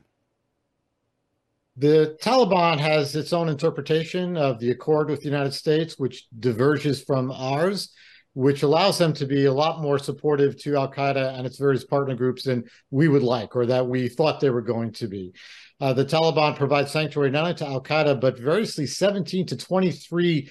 The 1.77 2.17
Taliban 2.21 2.79
has 2.79 3.15
its 3.15 3.33
own 3.33 3.49
interpretation 3.49 4.37
of 4.37 4.59
the 4.59 4.71
accord 4.71 5.09
with 5.09 5.19
the 5.19 5.29
United 5.29 5.53
States, 5.53 5.97
which 5.97 6.27
diverges 6.39 7.03
from 7.03 7.31
ours, 7.31 7.93
which 8.33 8.63
allows 8.63 8.97
them 8.97 9.13
to 9.13 9.25
be 9.25 9.45
a 9.45 9.53
lot 9.53 9.81
more 9.81 9.99
supportive 9.99 10.57
to 10.61 10.75
Al 10.75 10.91
Qaeda 10.91 11.37
and 11.37 11.45
its 11.45 11.57
various 11.57 11.83
partner 11.83 12.15
groups 12.15 12.43
than 12.43 12.63
we 12.89 13.07
would 13.07 13.23
like 13.23 13.55
or 13.55 13.65
that 13.65 13.87
we 13.87 14.07
thought 14.07 14.39
they 14.39 14.49
were 14.49 14.61
going 14.61 14.91
to 14.93 15.07
be. 15.07 15.33
Uh, 15.79 15.93
the 15.93 16.05
Taliban 16.05 16.55
provides 16.55 16.91
sanctuary 16.91 17.31
not 17.31 17.43
only 17.43 17.55
to 17.55 17.67
Al 17.67 17.81
Qaeda, 17.81 18.21
but 18.21 18.39
variously 18.39 18.85
17 18.85 19.47
to 19.47 19.57
23 19.57 20.49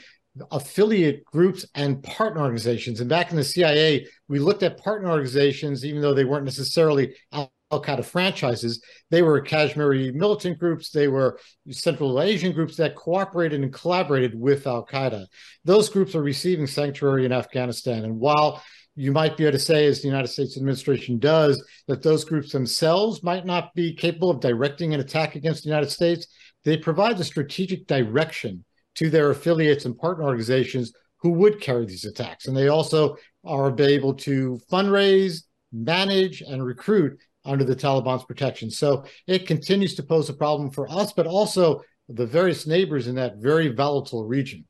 affiliate 0.51 1.25
groups 1.25 1.67
and 1.75 2.03
partner 2.03 2.43
organizations. 2.43 3.01
And 3.01 3.09
back 3.09 3.31
in 3.31 3.37
the 3.37 3.45
CIA, 3.45 4.07
we 4.29 4.39
looked 4.39 4.63
at 4.63 4.79
partner 4.79 5.11
organizations, 5.11 5.85
even 5.85 6.01
though 6.01 6.15
they 6.15 6.25
weren't 6.25 6.45
necessarily 6.45 7.15
Al 7.33 7.53
Qaeda 7.71 8.05
franchises. 8.05 8.83
They 9.11 9.23
were 9.23 9.41
Kashmiri 9.41 10.11
militant 10.13 10.59
groups, 10.59 10.91
they 10.91 11.07
were 11.07 11.39
Central 11.71 12.21
Asian 12.21 12.53
groups 12.53 12.77
that 12.77 12.97
cooperated 12.97 13.61
and 13.61 13.73
collaborated 13.73 14.39
with 14.39 14.67
Al 14.67 14.85
Qaeda. 14.85 15.27
Those 15.65 15.89
groups 15.89 16.15
are 16.17 16.23
receiving 16.23 16.67
sanctuary 16.67 17.25
in 17.25 17.33
Afghanistan. 17.33 18.05
And 18.05 18.19
while 18.19 18.61
you 18.97 19.13
might 19.13 19.37
be 19.37 19.45
able 19.45 19.53
to 19.53 19.59
say, 19.59 19.87
as 19.87 20.03
the 20.03 20.09
United 20.09 20.29
States 20.29 20.57
administration 20.57 21.19
does, 21.19 21.65
that 21.87 22.03
those 22.03 22.25
groups 22.25 22.51
themselves 22.51 23.23
might 23.23 23.47
not 23.47 23.73
be 23.75 23.95
capable 23.95 24.31
of 24.31 24.41
directing 24.41 24.93
an 24.93 25.01
attack 25.01 25.37
against 25.37 25.63
the 25.63 25.69
United 25.69 25.91
States. 25.91 26.27
They 26.65 26.77
provide 26.77 27.17
the 27.17 27.25
strategic 27.25 27.87
direction 27.87 28.65
to 28.97 29.09
their 29.09 29.31
affiliates 29.31 29.85
and 29.85 29.97
partner 29.97 30.25
organizations 30.25 30.93
who 31.19 31.31
would 31.31 31.61
carry 31.61 31.87
these 31.87 32.05
attacks. 32.05 32.47
And 32.47 32.57
they 32.57 32.69
also 32.69 33.17
are 33.45 33.75
able 33.81 34.15
to 34.15 34.61
fundraise, 34.71 35.45
manage, 35.73 36.41
and 36.41 36.65
recruit 36.65 37.21
under 37.45 37.65
the 37.65 37.77
Taliban's 37.77 38.25
protection. 38.25 38.71
So 38.71 39.05
it 39.27 39.47
continues 39.47 39.95
to 39.97 40.03
pose 40.03 40.29
a 40.29 40.35
problem 40.35 40.71
for 40.71 40.91
us, 40.91 41.13
but 41.13 41.27
also 41.27 41.83
the 42.09 42.27
various 42.27 42.67
neighbors 42.67 43.07
in 43.07 43.15
that 43.17 43.37
very 43.37 43.69
volatile 43.69 44.27
region. 44.27 44.65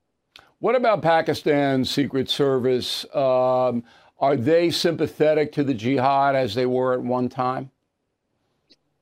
What 0.58 0.76
about 0.76 1.02
Pakistan's 1.02 1.90
Secret 1.90 2.28
Service? 2.28 3.04
Um, 3.14 3.82
are 4.18 4.36
they 4.36 4.70
sympathetic 4.70 5.52
to 5.52 5.64
the 5.64 5.72
jihad 5.72 6.36
as 6.36 6.54
they 6.54 6.66
were 6.66 6.92
at 6.92 7.02
one 7.02 7.28
time? 7.28 7.70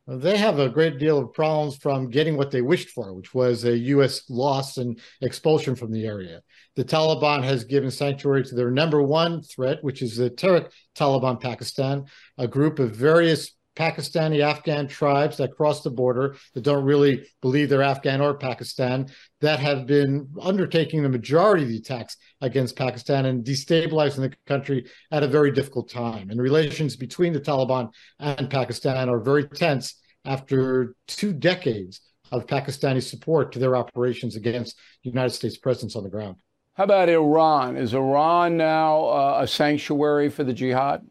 They 0.07 0.39
have 0.39 0.59
a 0.59 0.71
great 0.71 0.99
deal 0.99 1.19
of 1.19 1.35
problems 1.35 1.77
from 1.77 2.09
getting 2.09 2.39
what 2.39 2.51
they 2.51 2.63
wished 2.63 2.89
for, 2.89 3.13
which 3.13 3.35
was 3.35 3.65
a 3.65 3.77
U.S. 3.77 4.23
loss 4.31 4.79
and 4.79 4.99
expulsion 5.21 5.77
from 5.77 5.93
the 5.93 6.07
area. 6.07 6.41
The 6.77 6.85
Taliban 6.85 7.45
has 7.45 7.65
given 7.65 7.91
sanctuary 7.91 8.45
to 8.45 8.55
their 8.55 8.71
number 8.71 9.03
one 9.03 9.43
threat, 9.43 9.85
which 9.85 10.01
is 10.01 10.17
the 10.17 10.31
Tehrik 10.31 10.71
Taliban 10.95 11.39
Pakistan, 11.39 12.07
a 12.39 12.49
group 12.49 12.79
of 12.79 12.93
various 12.93 13.51
Pakistani 13.79 14.41
Afghan 14.41 14.89
tribes 14.89 15.37
that 15.37 15.57
cross 15.57 15.83
the 15.83 15.91
border 15.91 16.37
that 16.55 16.65
don't 16.65 16.85
really 16.85 17.25
believe 17.41 17.69
they're 17.69 17.83
Afghan 17.83 18.21
or 18.21 18.35
Pakistan 18.35 19.07
that 19.41 19.61
have 19.61 19.87
been 19.87 20.29
undertaking 20.43 21.03
the 21.03 21.09
majority 21.09 21.63
of 21.63 21.69
the 21.69 21.77
attacks 21.77 22.17
against 22.41 22.77
Pakistan 22.77 23.27
and 23.27 23.45
destabilizing 23.45 24.29
the 24.29 24.33
country 24.47 24.87
at 25.13 25.23
a 25.23 25.29
very 25.29 25.53
difficult 25.53 25.89
time. 25.89 26.29
And 26.31 26.43
relations 26.43 26.97
between 26.97 27.33
the 27.33 27.41
Taliban 27.41 27.91
and 28.19 28.51
Pakistan 28.51 29.09
are 29.09 29.21
very 29.21 29.47
tense 29.47 29.95
after 30.25 30.97
two 31.07 31.33
decades 31.33 32.01
of 32.33 32.47
Pakistani 32.47 33.03
support 33.03 33.53
to 33.53 33.61
their 33.61 33.77
operations 33.77 34.35
against 34.35 34.77
United 35.03 35.31
States 35.31 35.57
presence 35.57 35.95
on 35.95 36.03
the 36.03 36.11
ground. 36.11 36.37
How 36.75 36.85
about 36.85 37.09
Iran? 37.09 37.77
Is 37.77 37.95
Iran 37.95 38.57
now 38.57 39.05
uh, 39.07 39.39
a 39.43 39.47
sanctuary 39.47 40.31
for 40.31 40.45
the 40.45 40.53
jihad? 40.53 41.07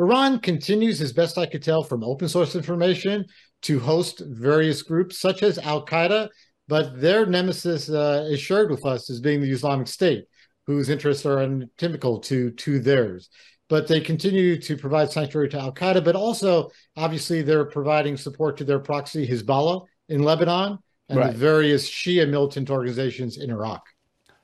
Iran 0.00 0.38
continues, 0.38 1.02
as 1.02 1.12
best 1.12 1.36
I 1.36 1.44
could 1.44 1.62
tell 1.62 1.82
from 1.82 2.02
open 2.02 2.26
source 2.26 2.56
information, 2.56 3.26
to 3.62 3.78
host 3.78 4.22
various 4.26 4.82
groups 4.82 5.20
such 5.20 5.42
as 5.42 5.58
Al 5.58 5.84
Qaeda, 5.84 6.30
but 6.68 6.98
their 6.98 7.26
nemesis 7.26 7.90
uh, 7.90 8.26
is 8.30 8.40
shared 8.40 8.70
with 8.70 8.86
us 8.86 9.10
as 9.10 9.20
being 9.20 9.42
the 9.42 9.50
Islamic 9.50 9.88
State, 9.88 10.24
whose 10.66 10.88
interests 10.88 11.26
are 11.26 11.40
antithetical 11.40 12.18
to, 12.20 12.50
to 12.52 12.78
theirs. 12.78 13.28
But 13.68 13.86
they 13.86 14.00
continue 14.00 14.58
to 14.62 14.76
provide 14.76 15.12
sanctuary 15.12 15.50
to 15.50 15.60
Al 15.60 15.72
Qaeda, 15.72 16.02
but 16.02 16.16
also, 16.16 16.70
obviously, 16.96 17.42
they're 17.42 17.66
providing 17.66 18.16
support 18.16 18.56
to 18.56 18.64
their 18.64 18.80
proxy 18.80 19.28
Hezbollah 19.28 19.84
in 20.08 20.22
Lebanon 20.22 20.78
and 21.10 21.18
right. 21.18 21.32
the 21.32 21.38
various 21.38 21.90
Shia 21.90 22.28
militant 22.28 22.70
organizations 22.70 23.36
in 23.36 23.50
Iraq. 23.50 23.82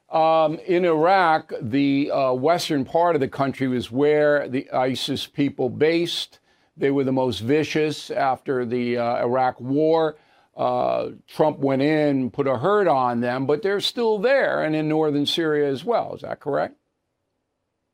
Um, 0.09 0.59
in 0.61 0.85
Iraq, 0.85 1.53
the 1.61 2.11
uh, 2.11 2.33
western 2.33 2.85
part 2.85 3.17
of 3.17 3.21
the 3.21 3.29
country 3.29 3.67
was 3.67 3.91
where 3.91 4.49
the 4.49 4.71
ISIS 4.71 5.27
people 5.27 5.69
based. 5.69 6.39
They 6.77 6.91
were 6.91 7.05
the 7.05 7.13
most 7.13 7.41
vicious 7.41 8.11
after 8.11 8.65
the 8.65 8.99
uh, 8.99 9.17
Iraq 9.25 9.61
War. 9.61 10.17
Uh, 10.57 11.11
Trump 11.27 11.59
went 11.59 11.83
in, 11.83 12.31
put 12.31 12.47
a 12.47 12.57
hurt 12.57 12.87
on 12.87 13.21
them, 13.21 13.47
but 13.47 13.63
they're 13.63 13.81
still 13.81 14.19
there 14.19 14.63
and 14.63 14.77
in 14.77 14.89
northern 14.89 15.27
Syria 15.27 15.69
as 15.69 15.85
well. 15.85 16.15
Is 16.15 16.23
that 16.23 16.41
correct? 16.41 16.77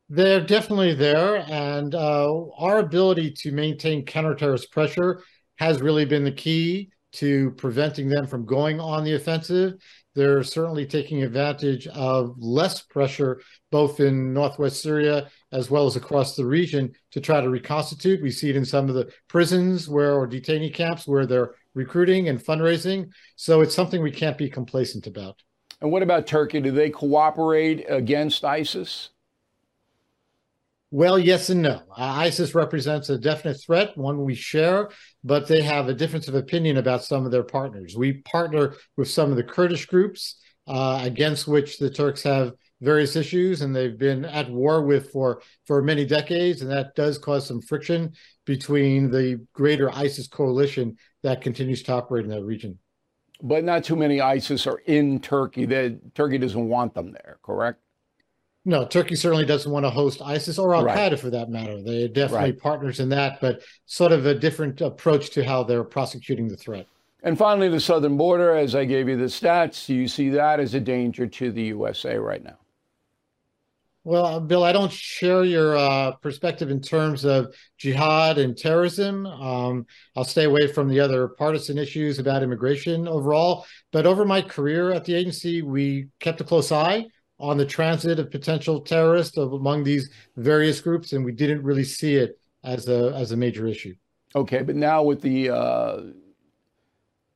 They're 0.07 0.45
definitely 0.45 0.93
there. 0.93 1.43
And 1.49 1.95
uh, 1.95 2.49
our 2.57 2.79
ability 2.79 3.31
to 3.39 3.51
maintain 3.51 4.05
counter-terrorist 4.05 4.71
pressure 4.71 5.23
has 5.55 5.81
really 5.81 6.05
been 6.05 6.23
the 6.23 6.31
key 6.31 6.91
to 7.13 7.51
preventing 7.51 8.09
them 8.09 8.27
from 8.27 8.45
going 8.45 8.79
on 8.79 9.03
the 9.03 9.15
offensive 9.15 9.75
they're 10.15 10.43
certainly 10.43 10.85
taking 10.85 11.23
advantage 11.23 11.87
of 11.87 12.35
less 12.37 12.81
pressure, 12.81 13.41
both 13.71 13.99
in 13.99 14.33
northwest 14.33 14.81
Syria 14.81 15.29
as 15.51 15.71
well 15.71 15.85
as 15.85 15.95
across 15.95 16.35
the 16.35 16.45
region, 16.45 16.93
to 17.11 17.21
try 17.21 17.41
to 17.41 17.49
reconstitute. 17.49 18.21
We 18.21 18.31
see 18.31 18.49
it 18.49 18.55
in 18.55 18.65
some 18.65 18.89
of 18.89 18.95
the 18.95 19.11
prisons 19.27 19.89
where 19.89 20.13
or 20.15 20.27
detainee 20.27 20.73
camps 20.73 21.07
where 21.07 21.25
they're 21.25 21.55
recruiting 21.73 22.29
and 22.29 22.39
fundraising. 22.39 23.09
So 23.35 23.61
it's 23.61 23.75
something 23.75 24.01
we 24.01 24.11
can't 24.11 24.37
be 24.37 24.49
complacent 24.49 25.07
about. 25.07 25.41
And 25.81 25.91
what 25.91 26.03
about 26.03 26.27
Turkey? 26.27 26.61
Do 26.61 26.71
they 26.71 26.89
cooperate 26.89 27.85
against 27.89 28.45
ISIS? 28.45 29.09
Well, 30.93 31.17
yes 31.17 31.49
and 31.49 31.63
no. 31.63 31.81
ISIS 31.97 32.53
represents 32.53 33.09
a 33.09 33.17
definite 33.17 33.55
threat, 33.55 33.97
one 33.97 34.23
we 34.23 34.35
share, 34.35 34.91
but 35.23 35.47
they 35.47 35.63
have 35.63 35.89
a 35.89 35.93
difference 35.95 36.27
of 36.27 36.35
opinion 36.35 36.77
about 36.77 37.03
some 37.03 37.25
of 37.25 37.31
their 37.31 37.41
partners. 37.41 37.95
We 37.97 38.21
partner 38.21 38.75
with 38.95 39.09
some 39.09 39.31
of 39.31 39.35
the 39.35 39.43
Kurdish 39.43 39.87
groups 39.87 40.39
uh, 40.67 40.99
against 41.01 41.47
which 41.47 41.79
the 41.79 41.89
Turks 41.89 42.21
have 42.21 42.51
various 42.79 43.15
issues, 43.15 43.61
and 43.61 43.75
they've 43.75 43.97
been 43.97 44.23
at 44.23 44.51
war 44.51 44.83
with 44.83 45.11
for 45.11 45.41
for 45.65 45.81
many 45.81 46.05
decades, 46.05 46.61
and 46.61 46.69
that 46.69 46.93
does 46.93 47.17
cause 47.17 47.47
some 47.47 47.61
friction 47.63 48.13
between 48.45 49.09
the 49.09 49.43
greater 49.51 49.89
ISIS 49.89 50.27
coalition 50.27 50.95
that 51.23 51.41
continues 51.41 51.81
to 51.81 51.93
operate 51.93 52.25
in 52.25 52.29
that 52.29 52.43
region. 52.43 52.77
But 53.41 53.63
not 53.63 53.83
too 53.83 53.95
many 53.95 54.21
ISIS 54.21 54.67
are 54.67 54.77
in 54.85 55.21
Turkey. 55.21 55.65
That 55.65 56.13
Turkey 56.13 56.37
doesn't 56.37 56.69
want 56.69 56.93
them 56.93 57.13
there, 57.13 57.39
correct? 57.41 57.79
No, 58.65 58.85
Turkey 58.85 59.15
certainly 59.15 59.45
doesn't 59.45 59.71
want 59.71 59.85
to 59.85 59.89
host 59.89 60.21
ISIS 60.21 60.57
or 60.57 60.73
Al 60.73 60.85
Qaeda 60.85 61.11
right. 61.11 61.19
for 61.19 61.29
that 61.29 61.49
matter. 61.49 61.81
They 61.81 62.05
are 62.05 62.07
definitely 62.07 62.51
right. 62.51 62.59
partners 62.59 63.01
in 63.01 63.09
that, 63.09 63.41
but 63.41 63.61
sort 63.85 64.13
of 64.13 64.25
a 64.25 64.33
different 64.33 64.79
approach 64.79 65.31
to 65.31 65.43
how 65.43 65.63
they're 65.63 65.83
prosecuting 65.83 66.47
the 66.47 66.55
threat. 66.55 66.87
And 67.23 67.37
finally, 67.37 67.67
the 67.69 67.79
southern 67.79 68.15
border, 68.15 68.55
as 68.55 68.73
I 68.73 68.85
gave 68.85 69.09
you 69.09 69.17
the 69.17 69.25
stats, 69.25 69.85
do 69.85 69.93
you 69.93 70.07
see 70.07 70.29
that 70.29 70.59
as 70.59 70.73
a 70.73 70.79
danger 70.79 71.27
to 71.27 71.51
the 71.51 71.63
USA 71.63 72.17
right 72.17 72.43
now? 72.43 72.57
Well, 74.05 74.41
Bill, 74.41 74.65
I 74.65 74.73
don't 74.73 74.91
share 74.91 75.45
your 75.45 75.77
uh, 75.77 76.11
perspective 76.17 76.69
in 76.69 76.81
terms 76.81 77.23
of 77.23 77.55
jihad 77.77 78.37
and 78.37 78.57
terrorism. 78.57 79.25
Um, 79.25 79.85
I'll 80.17 80.25
stay 80.25 80.43
away 80.43 80.67
from 80.67 80.89
the 80.89 80.99
other 80.99 81.29
partisan 81.29 81.77
issues 81.77 82.19
about 82.19 82.43
immigration 82.43 83.07
overall. 83.07 83.65
But 83.93 84.05
over 84.05 84.25
my 84.25 84.41
career 84.41 84.91
at 84.91 85.05
the 85.05 85.15
agency, 85.15 85.61
we 85.61 86.07
kept 86.19 86.41
a 86.41 86.43
close 86.43 86.73
eye 86.73 87.05
on 87.43 87.57
the 87.57 87.65
transit 87.65 88.19
of 88.19 88.31
potential 88.31 88.79
terrorists 88.79 89.37
of, 89.37 89.51
among 89.51 89.83
these 89.83 90.09
various 90.37 90.79
groups, 90.79 91.11
and 91.11 91.25
we 91.25 91.33
didn't 91.33 91.61
really 91.61 91.83
see 91.83 92.15
it 92.15 92.39
as 92.63 92.87
a 92.87 93.13
as 93.13 93.33
a 93.33 93.37
major 93.37 93.67
issue. 93.67 93.93
Okay, 94.33 94.63
but 94.63 94.75
now 94.75 95.03
with 95.03 95.21
the 95.21 95.49
uh, 95.49 96.01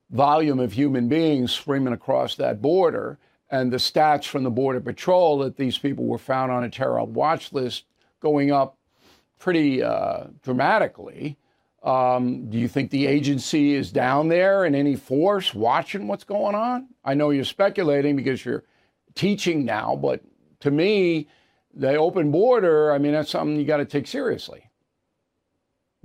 volume 0.10 0.60
of 0.60 0.72
human 0.72 1.10
beings 1.10 1.52
streaming 1.52 1.94
across 1.94 2.36
that 2.36 2.62
border 2.62 3.20
and 3.52 3.72
the 3.72 3.78
stats 3.78 4.26
from 4.26 4.44
the 4.44 4.50
Border 4.50 4.80
Patrol 4.80 5.40
that 5.40 5.58
these 5.58 5.78
people 5.78 6.06
were 6.06 6.18
found 6.18 6.52
on 6.52 6.64
a 6.64 6.70
terror 6.70 7.04
watch 7.04 7.52
list 7.52 7.84
going 8.22 8.52
up 8.52 8.78
pretty 9.40 9.84
uh, 9.84 10.28
dramatically. 10.42 11.38
Um, 11.84 12.50
do 12.50 12.58
you 12.58 12.68
think 12.68 12.92
the 12.92 13.08
agency 13.08 13.74
is 13.74 13.92
down 13.92 14.30
there 14.30 14.66
in 14.66 14.74
any 14.74 14.96
force 14.96 15.54
watching 15.54 16.08
what's 16.08 16.24
going 16.24 16.56
on? 16.56 16.88
I 17.04 17.14
know 17.14 17.30
you're 17.30 17.46
speculating 17.46 18.16
because 18.16 18.44
you're 18.44 18.64
teaching 19.18 19.66
now, 19.66 19.96
but 19.96 20.22
to 20.62 20.72
me, 20.72 21.28
the 21.74 21.96
open 21.96 22.32
border, 22.32 22.92
I 22.92 22.98
mean, 22.98 23.12
that's 23.12 23.30
something 23.30 23.58
you 23.58 23.66
got 23.66 23.78
to 23.78 23.86
take 23.86 24.08
seriously. 24.08 24.67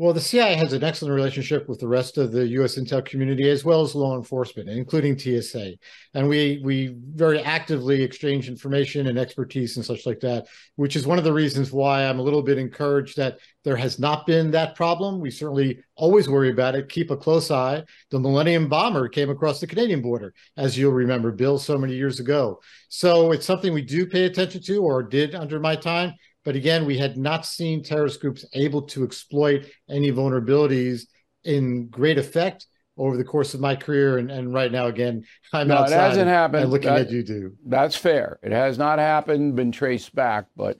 Well, 0.02 0.12
the 0.12 0.20
CIA 0.20 0.56
has 0.56 0.72
an 0.72 0.82
excellent 0.82 1.14
relationship 1.14 1.68
with 1.68 1.78
the 1.78 1.86
rest 1.86 2.18
of 2.18 2.32
the 2.32 2.44
U.S. 2.58 2.76
intel 2.76 3.04
community 3.04 3.48
as 3.48 3.64
well 3.64 3.82
as 3.82 3.94
law 3.94 4.16
enforcement, 4.16 4.68
including 4.68 5.16
TSA, 5.16 5.74
and 6.14 6.28
we 6.28 6.60
we 6.64 6.96
very 7.14 7.38
actively 7.38 8.02
exchange 8.02 8.48
information 8.48 9.06
and 9.06 9.16
expertise 9.16 9.76
and 9.76 9.86
such 9.86 10.04
like 10.04 10.18
that. 10.18 10.48
Which 10.74 10.96
is 10.96 11.06
one 11.06 11.18
of 11.18 11.24
the 11.24 11.32
reasons 11.32 11.70
why 11.70 12.04
I'm 12.04 12.18
a 12.18 12.22
little 12.22 12.42
bit 12.42 12.58
encouraged 12.58 13.16
that 13.18 13.38
there 13.62 13.76
has 13.76 14.00
not 14.00 14.26
been 14.26 14.50
that 14.50 14.74
problem. 14.74 15.20
We 15.20 15.30
certainly 15.30 15.78
always 15.94 16.28
worry 16.28 16.50
about 16.50 16.74
it, 16.74 16.88
keep 16.88 17.12
a 17.12 17.16
close 17.16 17.52
eye. 17.52 17.84
The 18.10 18.18
Millennium 18.18 18.68
Bomber 18.68 19.08
came 19.08 19.30
across 19.30 19.60
the 19.60 19.68
Canadian 19.68 20.02
border, 20.02 20.34
as 20.56 20.76
you'll 20.76 20.90
remember, 20.90 21.30
Bill, 21.30 21.60
so 21.60 21.78
many 21.78 21.94
years 21.94 22.18
ago. 22.18 22.60
So 22.88 23.30
it's 23.30 23.46
something 23.46 23.72
we 23.72 23.82
do 23.82 24.04
pay 24.06 24.24
attention 24.24 24.62
to, 24.62 24.82
or 24.82 25.04
did 25.04 25.36
under 25.36 25.60
my 25.60 25.76
time 25.76 26.14
but 26.44 26.56
again, 26.56 26.84
we 26.84 26.98
had 26.98 27.16
not 27.16 27.46
seen 27.46 27.82
terrorist 27.82 28.20
groups 28.20 28.44
able 28.54 28.82
to 28.82 29.04
exploit 29.04 29.66
any 29.88 30.10
vulnerabilities 30.10 31.06
in 31.44 31.88
great 31.88 32.18
effect 32.18 32.66
over 32.98 33.16
the 33.16 33.24
course 33.24 33.54
of 33.54 33.60
my 33.60 33.74
career, 33.74 34.18
and, 34.18 34.30
and 34.30 34.52
right 34.52 34.70
now 34.70 34.86
again, 34.86 35.24
I'm 35.52 35.68
no, 35.68 35.76
outside 35.78 35.96
it 35.96 36.00
hasn't 36.00 36.28
happened. 36.28 36.64
and 36.64 36.72
looking 36.72 36.90
That- 36.90 37.06
at 37.06 37.10
you 37.10 37.22
do. 37.22 37.56
That's 37.64 37.96
fair. 37.96 38.38
It 38.42 38.52
has 38.52 38.76
not 38.76 38.98
happened, 38.98 39.56
been 39.56 39.72
traced 39.72 40.14
back, 40.14 40.46
but 40.56 40.78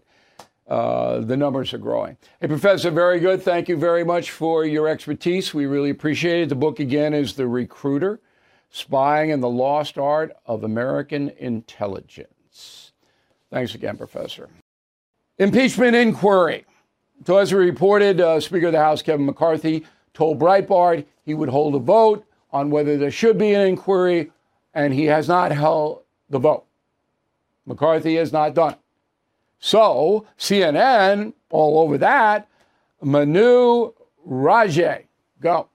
uh, 0.69 1.21
the 1.21 1.37
numbers 1.37 1.73
are 1.75 1.79
growing. 1.79 2.17
Hey, 2.41 2.49
Professor, 2.49 2.91
very 2.91 3.19
good. 3.19 3.43
Thank 3.43 3.69
you 3.69 3.77
very 3.77 4.05
much 4.05 4.31
for 4.31 4.65
your 4.65 4.89
expertise. 4.89 5.53
We 5.53 5.67
really 5.67 5.91
appreciate 5.91 6.43
it. 6.43 6.49
The 6.49 6.55
book 6.55 6.81
again 6.81 7.15
is 7.15 7.35
The 7.35 7.47
Recruiter 7.49 8.21
Spying 8.71 9.33
and 9.33 9.43
the 9.43 9.51
Lost 9.51 9.99
Art 9.99 10.33
of 10.47 10.65
American 10.65 11.31
Intelligence. 11.39 12.93
Thanks 13.51 13.75
again, 13.75 13.97
Professor. 13.97 14.49
Impeachment 15.39 15.97
inquiry. 15.97 16.65
So, 17.27 17.39
as 17.39 17.53
we 17.53 17.65
reported, 17.65 18.21
uh, 18.21 18.41
Speaker 18.41 18.67
of 18.67 18.73
the 18.73 18.79
House 18.79 19.01
Kevin 19.01 19.27
McCarthy 19.27 19.85
told 20.13 20.39
Breitbart 20.39 21.07
he 21.25 21.35
would 21.35 21.49
hold 21.49 21.75
a 21.75 21.79
vote 21.79 22.25
on 22.53 22.71
whether 22.71 22.99
there 22.99 23.11
should 23.11 23.39
be 23.39 23.55
an 23.55 23.67
inquiry, 23.67 24.31
and 24.75 24.93
he 24.93 25.05
has 25.05 25.29
not 25.29 25.53
held 25.53 26.03
the 26.31 26.39
vote. 26.39 26.65
McCarthy 27.65 28.17
has 28.17 28.33
not 28.33 28.55
done 28.55 28.73
it. 28.73 28.79
So, 29.59 30.27
CNN, 30.39 31.33
all 31.51 31.81
over 31.81 31.97
that, 31.99 32.49
Manu 33.01 33.93
Raju, 34.29 35.05
go. 35.41 35.69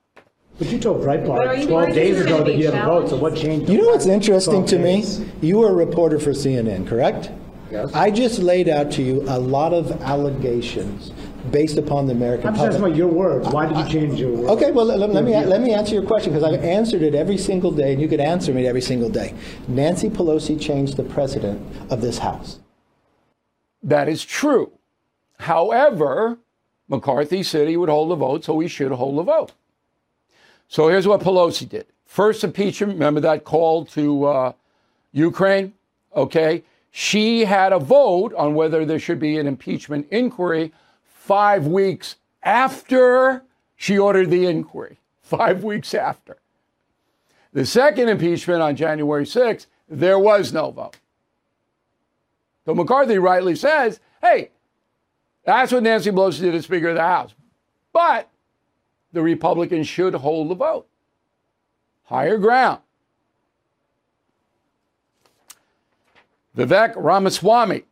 But 0.58 0.68
you 0.68 0.78
told 0.78 1.02
Breitbart 1.02 1.66
12 1.66 1.94
days 1.94 2.20
ago 2.20 2.44
that 2.44 2.56
you 2.56 2.66
have 2.70 2.74
a 2.74 2.84
vote, 2.84 3.10
so 3.10 3.16
what 3.16 3.36
changed? 3.36 3.70
You 3.70 3.82
know 3.82 3.88
what's 3.88 4.06
interesting 4.06 4.66
12 4.66 4.66
to 4.68 4.78
me? 4.78 5.04
You 5.40 5.58
were 5.58 5.70
a 5.70 5.74
reporter 5.74 6.18
for 6.18 6.30
CNN, 6.30 6.86
correct? 6.86 7.30
Yes. 7.70 7.92
I 7.92 8.10
just 8.10 8.38
laid 8.38 8.68
out 8.68 8.90
to 8.92 9.02
you 9.02 9.22
a 9.28 9.38
lot 9.38 9.72
of 9.74 9.90
allegations 10.02 11.10
based 11.50 11.78
upon 11.78 12.06
the 12.06 12.12
American 12.12 12.48
I'm 12.48 12.54
just 12.54 12.64
asking 12.64 12.80
public. 12.80 12.92
about 12.92 12.98
your 12.98 13.08
words. 13.08 13.48
Why 13.48 13.66
did 13.66 13.78
you 13.78 13.88
change 13.88 14.20
your 14.20 14.32
words? 14.32 14.48
Okay, 14.50 14.70
well, 14.70 14.86
let, 14.86 14.98
let 15.10 15.24
me 15.24 15.36
let 15.44 15.60
me 15.60 15.72
answer 15.72 15.94
your 15.94 16.04
question 16.04 16.32
because 16.32 16.44
I've 16.44 16.62
answered 16.64 17.02
it 17.02 17.14
every 17.14 17.38
single 17.38 17.70
day, 17.70 17.92
and 17.92 18.00
you 18.00 18.08
could 18.08 18.20
answer 18.20 18.52
me 18.52 18.66
every 18.66 18.80
single 18.80 19.10
day. 19.10 19.34
Nancy 19.66 20.08
Pelosi 20.08 20.60
changed 20.60 20.96
the 20.96 21.04
president 21.04 21.60
of 21.90 22.00
this 22.00 22.18
House. 22.18 22.58
That 23.82 24.08
is 24.08 24.24
true. 24.24 24.72
However, 25.38 26.38
McCarthy 26.88 27.42
said 27.42 27.68
he 27.68 27.76
would 27.76 27.88
hold 27.88 28.10
the 28.10 28.16
vote, 28.16 28.44
so 28.44 28.58
he 28.58 28.68
should 28.68 28.92
hold 28.92 29.18
the 29.18 29.22
vote. 29.22 29.52
So 30.68 30.88
here's 30.88 31.06
what 31.06 31.20
Pelosi 31.20 31.68
did. 31.68 31.86
First 32.04 32.42
impeachment, 32.42 32.94
remember 32.94 33.20
that 33.20 33.44
call 33.44 33.84
to 33.86 34.24
uh, 34.24 34.52
Ukraine? 35.12 35.74
Okay. 36.16 36.64
She 36.90 37.44
had 37.44 37.72
a 37.72 37.78
vote 37.78 38.34
on 38.34 38.54
whether 38.54 38.84
there 38.84 38.98
should 38.98 39.18
be 39.18 39.38
an 39.38 39.46
impeachment 39.46 40.08
inquiry 40.10 40.72
five 41.04 41.66
weeks 41.66 42.16
after 42.42 43.44
she 43.76 43.98
ordered 43.98 44.30
the 44.30 44.46
inquiry. 44.46 44.98
Five 45.22 45.62
weeks 45.62 45.92
after. 45.94 46.38
The 47.52 47.66
second 47.66 48.08
impeachment 48.08 48.62
on 48.62 48.76
January 48.76 49.24
6th, 49.24 49.66
there 49.88 50.18
was 50.18 50.52
no 50.52 50.70
vote. 50.70 50.96
So 52.64 52.74
McCarthy 52.74 53.18
rightly 53.18 53.56
says, 53.56 54.00
hey, 54.20 54.50
that's 55.44 55.72
what 55.72 55.82
Nancy 55.82 56.10
Pelosi 56.10 56.40
did 56.40 56.54
as 56.54 56.64
Speaker 56.64 56.88
of 56.88 56.96
the 56.96 57.02
House. 57.02 57.34
But 57.92 58.28
the 59.12 59.22
Republicans 59.22 59.88
should 59.88 60.14
hold 60.14 60.50
the 60.50 60.54
vote. 60.54 60.86
Higher 62.04 62.38
ground. 62.38 62.80
Vivek 66.58 66.94
Ramaswamy. 66.96 67.84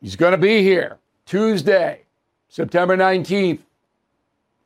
He's 0.00 0.16
going 0.16 0.32
to 0.32 0.38
be 0.38 0.62
here 0.62 0.96
Tuesday, 1.26 2.04
September 2.48 2.96
19th. 2.96 3.60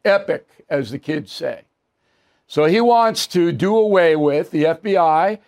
Epic, 0.04 0.46
as 0.68 0.90
the 0.90 0.98
kids 0.98 1.32
say. 1.32 1.62
So 2.46 2.64
he 2.66 2.80
wants 2.80 3.26
to 3.28 3.50
do 3.50 3.76
away 3.76 4.14
with 4.14 4.50
the 4.52 4.64
FBI, 4.64 5.38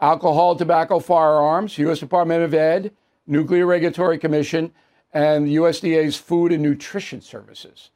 alcohol, 0.00 0.56
tobacco, 0.56 0.98
firearms, 0.98 1.76
U.S. 1.78 1.98
Department 1.98 2.42
of 2.42 2.54
Ed, 2.54 2.92
Nuclear 3.26 3.66
Regulatory 3.66 4.18
Commission, 4.18 4.72
and 5.12 5.46
the 5.46 5.56
USDA's 5.56 6.16
Food 6.16 6.52
and 6.52 6.62
Nutrition 6.62 7.20
Services. 7.20 7.90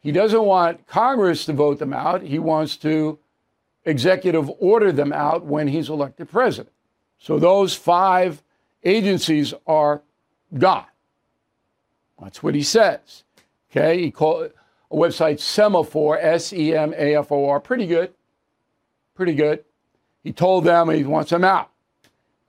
He 0.00 0.12
doesn't 0.12 0.44
want 0.44 0.86
Congress 0.86 1.44
to 1.46 1.52
vote 1.52 1.80
them 1.80 1.92
out. 1.92 2.22
He 2.22 2.38
wants 2.38 2.76
to 2.78 3.18
executive 3.84 4.48
order 4.60 4.92
them 4.92 5.12
out 5.12 5.44
when 5.44 5.68
he's 5.68 5.88
elected 5.88 6.28
president. 6.28 6.72
So 7.18 7.38
those 7.38 7.74
five 7.74 8.42
agencies 8.84 9.54
are 9.66 10.02
gone. 10.56 10.86
That's 12.20 12.42
what 12.42 12.54
he 12.54 12.62
says. 12.62 13.24
Okay, 13.70 14.02
he 14.02 14.10
called 14.10 14.50
a 14.90 14.94
website 14.94 15.36
Semafor, 15.36 16.18
S 16.20 16.52
E 16.52 16.74
M 16.74 16.94
A 16.96 17.16
F 17.16 17.30
O 17.30 17.48
R. 17.48 17.60
Pretty 17.60 17.86
good. 17.86 18.14
Pretty 19.14 19.34
good. 19.34 19.64
He 20.22 20.32
told 20.32 20.64
them 20.64 20.88
he 20.90 21.04
wants 21.04 21.30
them 21.30 21.44
out. 21.44 21.70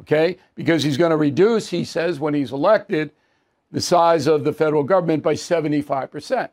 Okay, 0.02 0.38
because 0.56 0.84
he's 0.84 0.98
going 0.98 1.10
to 1.10 1.18
reduce, 1.18 1.70
he 1.70 1.84
says, 1.84 2.20
when 2.20 2.34
he's 2.34 2.52
elected, 2.52 3.12
the 3.72 3.82
size 3.82 4.28
of 4.28 4.44
the 4.44 4.54
federal 4.54 4.84
government 4.84 5.24
by 5.24 5.34
75%. 5.34 6.50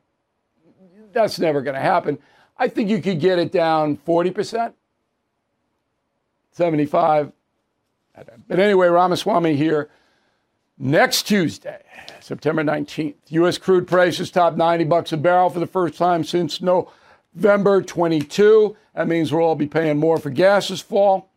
That's 1.12 1.38
never 1.38 1.60
going 1.60 1.74
to 1.74 1.80
happen. 1.80 2.18
I 2.56 2.68
think 2.68 2.88
you 2.88 3.00
could 3.00 3.20
get 3.20 3.38
it 3.38 3.52
down 3.52 3.98
40%, 3.98 4.72
75. 6.52 7.32
But 8.14 8.58
anyway, 8.58 8.88
Ramaswamy 8.88 9.56
here 9.56 9.90
next 10.78 11.24
Tuesday, 11.24 11.82
September 12.20 12.62
19th. 12.62 13.14
U.S. 13.30 13.58
crude 13.58 13.88
prices 13.88 14.30
top 14.30 14.56
90 14.56 14.84
bucks 14.84 15.12
a 15.12 15.16
barrel 15.16 15.50
for 15.50 15.60
the 15.60 15.66
first 15.66 15.96
time 15.96 16.24
since 16.24 16.60
November 16.60 17.82
22. 17.82 18.76
That 18.94 19.08
means 19.08 19.32
we'll 19.32 19.44
all 19.44 19.56
be 19.56 19.66
paying 19.66 19.98
more 19.98 20.18
for 20.18 20.30
gas 20.30 20.68
this 20.68 20.80
fall. 20.80 21.30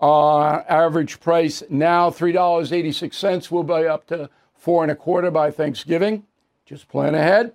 Uh, 0.00 0.62
average 0.68 1.20
price 1.20 1.62
now 1.68 2.10
$3.86. 2.10 3.50
We'll 3.50 3.62
be 3.62 3.86
up 3.86 4.06
to 4.08 4.30
four 4.54 4.82
and 4.82 4.92
a 4.92 4.96
quarter 4.96 5.30
by 5.30 5.50
Thanksgiving. 5.50 6.24
Just 6.66 6.88
plan 6.88 7.14
ahead. 7.14 7.52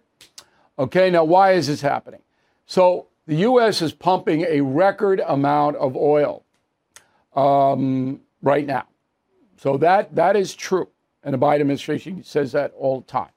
Okay, 0.80 1.10
now 1.10 1.24
why 1.24 1.52
is 1.52 1.68
this 1.68 1.82
happening? 1.82 2.22
So 2.66 3.08
the 3.28 3.36
U.S. 3.36 3.82
is 3.82 3.94
pumping 3.94 4.42
a 4.42 4.62
record 4.62 5.22
amount 5.26 5.78
of 5.78 5.96
oil 5.96 6.44
um, 7.36 8.22
right 8.44 8.68
now. 8.68 8.86
So 9.58 9.78
that 9.78 10.14
that 10.14 10.36
is 10.36 10.54
true, 10.54 10.90
and 11.24 11.34
the 11.34 11.40
Biden 11.40 11.62
administration 11.62 12.24
says 12.24 12.52
that 12.52 12.74
all 12.78 13.02
the 13.02 13.08
time. 13.08 13.30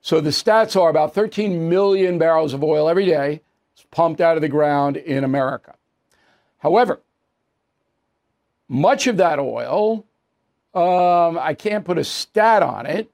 So 0.00 0.20
the 0.20 0.30
stats 0.30 0.80
are 0.80 0.88
about 0.88 1.12
13 1.12 1.68
million 1.68 2.16
barrels 2.16 2.54
of 2.54 2.62
oil 2.62 2.88
every 2.88 3.04
day 3.04 3.42
is 3.76 3.84
pumped 3.90 4.20
out 4.20 4.36
of 4.36 4.40
the 4.40 4.48
ground 4.48 4.96
in 4.96 5.24
America. 5.24 5.74
However, 6.58 7.00
much 8.68 9.06
of 9.06 9.16
that 9.16 9.38
oil, 9.38 10.06
um, 10.74 11.38
I 11.38 11.54
can't 11.58 11.84
put 11.84 11.98
a 11.98 12.04
stat 12.04 12.62
on 12.62 12.86
it, 12.86 13.10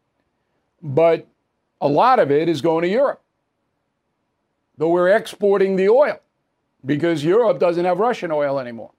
but 0.82 1.26
a 1.80 1.88
lot 1.88 2.18
of 2.18 2.30
it 2.30 2.48
is 2.48 2.60
going 2.60 2.82
to 2.82 2.88
Europe. 2.88 3.22
Though 4.76 4.90
we're 4.90 5.16
exporting 5.16 5.76
the 5.76 5.88
oil 5.88 6.20
because 6.84 7.24
Europe 7.24 7.58
doesn't 7.58 7.84
have 7.84 7.98
Russian 7.98 8.30
oil 8.30 8.58
anymore. 8.58 8.90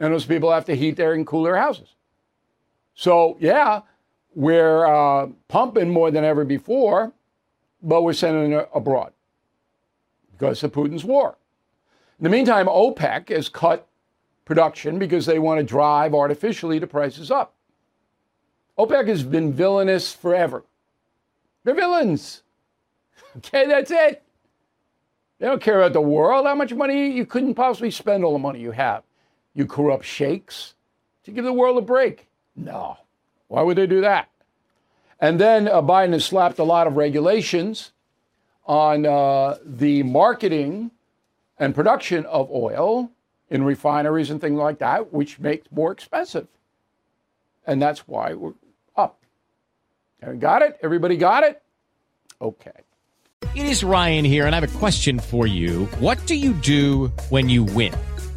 And 0.00 0.12
those 0.12 0.24
people 0.24 0.50
have 0.50 0.64
to 0.64 0.74
heat 0.74 0.96
their 0.96 1.12
and 1.12 1.26
cool 1.26 1.44
their 1.44 1.56
houses. 1.56 1.94
So, 2.94 3.36
yeah, 3.38 3.82
we're 4.34 4.86
uh, 4.86 5.28
pumping 5.48 5.90
more 5.90 6.10
than 6.10 6.24
ever 6.24 6.44
before, 6.44 7.12
but 7.82 8.02
we're 8.02 8.14
sending 8.14 8.52
it 8.52 8.68
abroad 8.74 9.12
because 10.32 10.62
of 10.62 10.72
Putin's 10.72 11.04
war. 11.04 11.36
In 12.18 12.24
the 12.24 12.30
meantime, 12.30 12.66
OPEC 12.66 13.28
has 13.28 13.48
cut 13.48 13.86
production 14.44 14.98
because 14.98 15.26
they 15.26 15.38
want 15.38 15.58
to 15.58 15.64
drive 15.64 16.14
artificially 16.14 16.78
the 16.78 16.86
prices 16.86 17.30
up. 17.30 17.54
OPEC 18.78 19.08
has 19.08 19.22
been 19.22 19.52
villainous 19.52 20.12
forever. 20.12 20.64
They're 21.64 21.74
villains. 21.74 22.42
Okay, 23.36 23.64
that's 23.68 23.92
it. 23.92 24.24
They 25.38 25.46
don't 25.46 25.62
care 25.62 25.80
about 25.80 25.92
the 25.92 26.00
world. 26.00 26.46
How 26.46 26.56
much 26.56 26.74
money 26.74 27.12
you 27.12 27.24
couldn't 27.24 27.54
possibly 27.54 27.92
spend 27.92 28.24
all 28.24 28.32
the 28.32 28.40
money 28.40 28.58
you 28.58 28.72
have. 28.72 29.04
You 29.54 29.66
corrupt 29.66 30.04
sheikhs 30.04 30.74
to 31.24 31.30
give 31.30 31.44
the 31.44 31.52
world 31.52 31.78
a 31.78 31.82
break. 31.82 32.28
No. 32.56 32.98
Why 33.48 33.62
would 33.62 33.76
they 33.76 33.86
do 33.86 34.00
that? 34.02 34.28
And 35.20 35.40
then 35.40 35.68
uh, 35.68 35.82
Biden 35.82 36.12
has 36.12 36.24
slapped 36.24 36.58
a 36.58 36.64
lot 36.64 36.86
of 36.86 36.96
regulations 36.96 37.92
on 38.64 39.04
uh, 39.04 39.58
the 39.64 40.02
marketing 40.02 40.90
and 41.58 41.74
production 41.74 42.24
of 42.26 42.50
oil 42.50 43.10
in 43.50 43.64
refineries 43.64 44.30
and 44.30 44.40
things 44.40 44.58
like 44.58 44.78
that, 44.78 45.12
which 45.12 45.38
makes 45.38 45.66
more 45.72 45.92
expensive. 45.92 46.46
And 47.66 47.82
that's 47.82 48.06
why 48.08 48.34
we're 48.34 48.54
up. 48.96 49.20
Got 50.38 50.62
it? 50.62 50.78
Everybody 50.82 51.16
got 51.16 51.44
it? 51.44 51.60
Okay. 52.40 52.70
It 53.54 53.66
is 53.66 53.82
Ryan 53.82 54.24
here, 54.24 54.46
and 54.46 54.54
I 54.54 54.60
have 54.60 54.74
a 54.74 54.78
question 54.78 55.18
for 55.18 55.46
you. 55.46 55.86
What 55.98 56.24
do 56.26 56.36
you 56.36 56.52
do 56.52 57.08
when 57.30 57.48
you 57.48 57.64
win? 57.64 57.92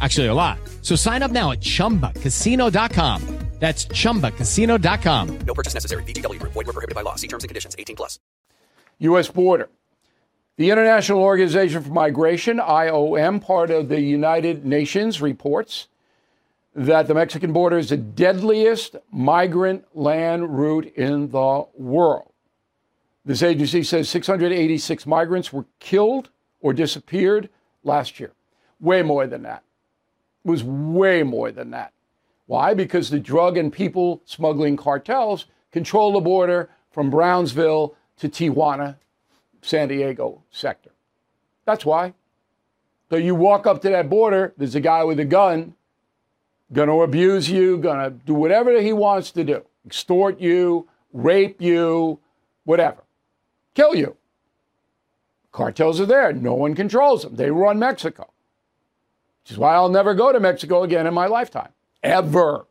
Actually, 0.00 0.26
a 0.26 0.34
lot. 0.34 0.58
So 0.82 0.96
sign 0.96 1.22
up 1.22 1.30
now 1.30 1.52
at 1.52 1.60
chumbacasino.com. 1.60 3.44
That's 3.60 3.86
chumbacasino.com. 3.86 5.38
No 5.46 5.54
purchase 5.54 5.74
necessary. 5.74 6.02
VGW. 6.02 6.38
Void 6.42 6.66
were 6.66 6.72
prohibited 6.72 6.94
by 6.94 7.00
law. 7.00 7.14
See 7.14 7.28
terms 7.28 7.44
and 7.44 7.48
conditions. 7.48 7.74
18 7.78 7.96
plus. 7.96 8.18
U.S. 8.98 9.28
border. 9.28 9.70
The 10.56 10.70
International 10.70 11.20
Organization 11.20 11.82
for 11.82 11.90
Migration, 11.90 12.58
IOM, 12.58 13.40
part 13.40 13.70
of 13.70 13.88
the 13.88 14.00
United 14.00 14.64
Nations, 14.64 15.22
reports 15.22 15.88
that 16.74 17.06
the 17.06 17.14
Mexican 17.14 17.52
border 17.52 17.78
is 17.78 17.88
the 17.88 17.96
deadliest 17.96 18.96
migrant 19.10 19.84
land 19.96 20.58
route 20.58 20.92
in 20.94 21.30
the 21.30 21.66
world. 21.74 22.32
This 23.24 23.42
agency 23.42 23.82
says 23.82 24.08
686 24.10 25.06
migrants 25.06 25.52
were 25.52 25.64
killed 25.80 26.28
or 26.60 26.72
disappeared 26.72 27.48
last 27.82 28.20
year. 28.20 28.32
Way 28.78 29.02
more 29.02 29.26
than 29.26 29.42
that. 29.42 29.62
Was 30.44 30.62
way 30.62 31.22
more 31.22 31.50
than 31.50 31.70
that. 31.70 31.92
Why? 32.46 32.74
Because 32.74 33.08
the 33.08 33.18
drug 33.18 33.56
and 33.56 33.72
people 33.72 34.20
smuggling 34.26 34.76
cartels 34.76 35.46
control 35.72 36.12
the 36.12 36.20
border 36.20 36.68
from 36.90 37.10
Brownsville 37.10 37.94
to 38.18 38.28
Tijuana, 38.28 38.96
San 39.62 39.88
Diego 39.88 40.42
sector. 40.50 40.90
That's 41.64 41.86
why. 41.86 42.12
So 43.10 43.16
you 43.16 43.34
walk 43.34 43.66
up 43.66 43.80
to 43.82 43.88
that 43.90 44.10
border, 44.10 44.52
there's 44.56 44.74
a 44.74 44.80
guy 44.80 45.02
with 45.04 45.18
a 45.20 45.24
gun, 45.24 45.74
to 46.74 46.82
abuse 47.02 47.48
you, 47.48 47.80
to 47.80 48.12
do 48.26 48.34
whatever 48.34 48.80
he 48.80 48.92
wants 48.92 49.30
to 49.32 49.44
do 49.44 49.64
extort 49.86 50.40
you, 50.40 50.88
rape 51.12 51.60
you, 51.60 52.18
whatever, 52.64 53.02
kill 53.74 53.94
you. 53.94 54.16
Cartels 55.52 56.00
are 56.00 56.06
there. 56.06 56.32
No 56.32 56.54
one 56.54 56.74
controls 56.74 57.22
them. 57.22 57.36
They 57.36 57.50
run 57.50 57.78
Mexico, 57.78 58.30
which 59.44 59.52
is 59.52 59.58
why 59.58 59.74
I'll 59.74 59.90
never 59.90 60.14
go 60.14 60.32
to 60.32 60.40
Mexico 60.40 60.84
again 60.84 61.06
in 61.06 61.12
my 61.12 61.26
lifetime 61.26 61.68
ever. 62.02 62.66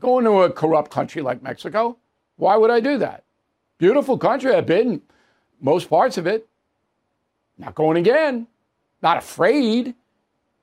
Going 0.00 0.24
to 0.24 0.42
a 0.42 0.50
corrupt 0.50 0.90
country 0.90 1.22
like 1.22 1.42
Mexico. 1.42 1.98
Why 2.36 2.56
would 2.56 2.70
I 2.70 2.80
do 2.80 2.98
that? 2.98 3.24
Beautiful 3.78 4.18
country. 4.18 4.54
I've 4.54 4.66
been 4.66 5.02
most 5.60 5.88
parts 5.88 6.18
of 6.18 6.26
it. 6.26 6.48
Not 7.58 7.74
going 7.74 7.96
again. 7.96 8.46
Not 9.02 9.18
afraid. 9.18 9.88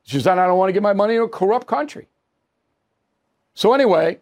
It's 0.03 0.11
just 0.11 0.25
that 0.25 0.37
I 0.37 0.47
don't 0.47 0.57
want 0.57 0.69
to 0.69 0.73
give 0.73 0.83
my 0.83 0.93
money 0.93 1.15
to 1.15 1.23
a 1.23 1.29
corrupt 1.29 1.67
country. 1.67 2.07
So 3.53 3.73
anyway, 3.73 4.19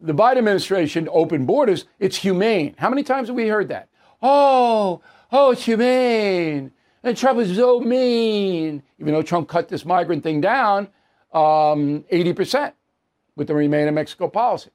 the 0.00 0.14
Biden 0.14 0.38
administration 0.38 1.08
opened 1.10 1.46
borders. 1.46 1.86
It's 1.98 2.16
humane. 2.16 2.74
How 2.78 2.88
many 2.88 3.02
times 3.02 3.28
have 3.28 3.36
we 3.36 3.48
heard 3.48 3.68
that? 3.68 3.88
Oh, 4.20 5.00
oh, 5.32 5.50
it's 5.50 5.64
humane. 5.64 6.72
And 7.02 7.16
Trump 7.16 7.40
is 7.40 7.56
so 7.56 7.80
mean. 7.80 8.82
Even 8.98 9.14
though 9.14 9.22
Trump 9.22 9.48
cut 9.48 9.68
this 9.68 9.84
migrant 9.84 10.22
thing 10.22 10.40
down, 10.40 10.88
um, 11.32 12.04
80% 12.12 12.72
with 13.36 13.48
the 13.48 13.54
Remain 13.54 13.88
in 13.88 13.94
Mexico 13.94 14.28
policy. 14.28 14.70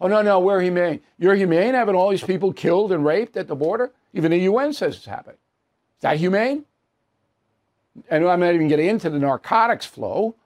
Oh, 0.00 0.08
no, 0.08 0.22
no, 0.22 0.40
we're 0.40 0.60
humane. 0.60 1.00
You're 1.18 1.34
humane 1.34 1.74
having 1.74 1.94
all 1.94 2.10
these 2.10 2.22
people 2.22 2.52
killed 2.52 2.92
and 2.92 3.04
raped 3.04 3.36
at 3.36 3.48
the 3.48 3.56
border? 3.56 3.92
Even 4.12 4.30
the 4.30 4.38
UN 4.38 4.72
says 4.72 4.96
it's 4.96 5.06
happening. 5.06 5.38
Is 5.98 6.02
that 6.02 6.16
humane? 6.18 6.64
And 8.08 8.26
I'm 8.26 8.40
not 8.40 8.54
even 8.54 8.68
getting 8.68 8.88
into 8.88 9.10
the 9.10 9.18
narcotics 9.18 9.86
flow, 9.86 10.36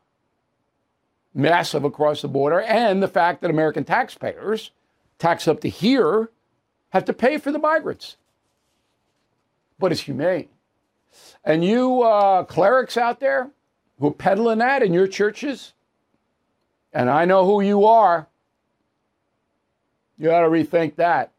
massive 1.35 1.85
across 1.85 2.23
the 2.23 2.29
border, 2.29 2.61
and 2.63 3.03
the 3.03 3.09
fact 3.09 3.43
that 3.43 3.51
American 3.51 3.85
taxpayers, 3.85 4.71
tax 5.19 5.47
up 5.47 5.61
to 5.61 5.69
here, 5.69 6.31
have 6.91 7.05
to 7.05 7.13
pay 7.13 7.37
for 7.37 7.53
the 7.53 7.59
migrants. 7.59 8.17
But 9.79 9.93
it's 9.93 10.03
humane. 10.03 10.49
And 11.45 11.65
you 11.65 12.03
uh, 12.03 12.45
clerics 12.45 12.97
out 12.97 13.21
there, 13.21 13.51
who 13.99 14.09
are 14.09 14.13
peddling 14.13 14.59
that 14.59 14.83
in 14.83 14.93
your 14.93 15.07
churches, 15.07 15.73
and 16.93 17.09
I 17.09 17.25
know 17.25 17.45
who 17.45 17.61
you 17.61 17.87
are, 17.87 18.27
you 20.19 20.31
ought 20.31 20.43
to 20.43 20.49
rethink 20.49 20.97
that. 20.97 21.33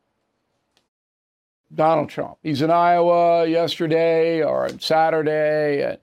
Donald 1.73 2.09
Trump. 2.09 2.37
He's 2.43 2.61
in 2.61 2.69
Iowa 2.69 3.47
yesterday 3.47 4.43
or 4.43 4.65
on 4.65 4.79
Saturday, 4.79 5.83
and 5.83 5.97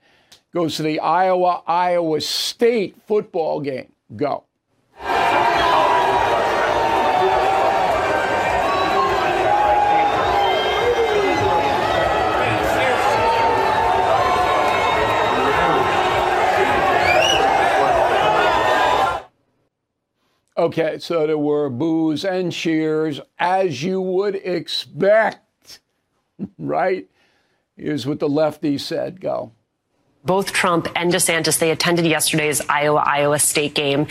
goes 0.53 0.75
to 0.77 0.83
the 0.83 0.99
Iowa 0.99 1.63
Iowa 1.65 2.19
State 2.21 2.95
football 3.07 3.61
game. 3.61 3.91
Go. 4.15 4.43
Okay, 20.61 20.99
so 20.99 21.25
there 21.25 21.39
were 21.39 21.71
boos 21.71 22.23
and 22.23 22.51
cheers, 22.51 23.19
as 23.39 23.81
you 23.81 23.99
would 23.99 24.35
expect, 24.35 25.79
right? 26.59 27.09
Here's 27.75 28.05
what 28.05 28.19
the 28.19 28.29
lefty 28.29 28.77
said. 28.77 29.19
Go. 29.19 29.53
Both 30.23 30.53
Trump 30.53 30.87
and 30.95 31.11
DeSantis, 31.11 31.57
they 31.57 31.71
attended 31.71 32.05
yesterday's 32.05 32.61
Iowa 32.69 33.01
Iowa 33.03 33.39
State 33.39 33.73
game. 33.73 34.05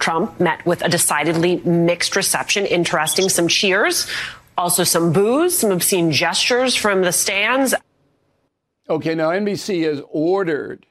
Trump 0.00 0.40
met 0.40 0.66
with 0.66 0.82
a 0.82 0.88
decidedly 0.88 1.58
mixed 1.58 2.16
reception. 2.16 2.66
Interesting, 2.66 3.28
some 3.28 3.46
cheers, 3.46 4.10
also 4.58 4.82
some 4.82 5.12
boos, 5.12 5.56
some 5.56 5.70
obscene 5.70 6.10
gestures 6.10 6.74
from 6.74 7.02
the 7.02 7.12
stands. 7.12 7.76
Okay, 8.90 9.14
now 9.14 9.30
NBC 9.30 9.84
has 9.84 10.02
ordered, 10.10 10.84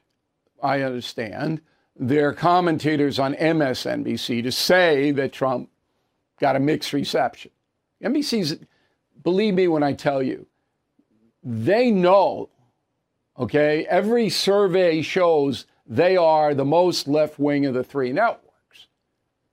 I 0.62 0.80
understand, 0.80 1.60
their 1.96 2.32
commentators 2.32 3.18
on 3.18 3.34
MSNBC 3.34 4.42
to 4.42 4.52
say 4.52 5.10
that 5.12 5.32
Trump 5.32 5.70
got 6.40 6.56
a 6.56 6.60
mixed 6.60 6.92
reception. 6.92 7.50
NBC's, 8.02 8.58
believe 9.22 9.54
me 9.54 9.68
when 9.68 9.82
I 9.82 9.92
tell 9.92 10.22
you, 10.22 10.46
they 11.44 11.90
know, 11.90 12.48
okay, 13.38 13.86
every 13.86 14.28
survey 14.28 15.02
shows 15.02 15.66
they 15.86 16.16
are 16.16 16.54
the 16.54 16.64
most 16.64 17.08
left 17.08 17.38
wing 17.38 17.66
of 17.66 17.74
the 17.74 17.84
three 17.84 18.12
networks. 18.12 18.88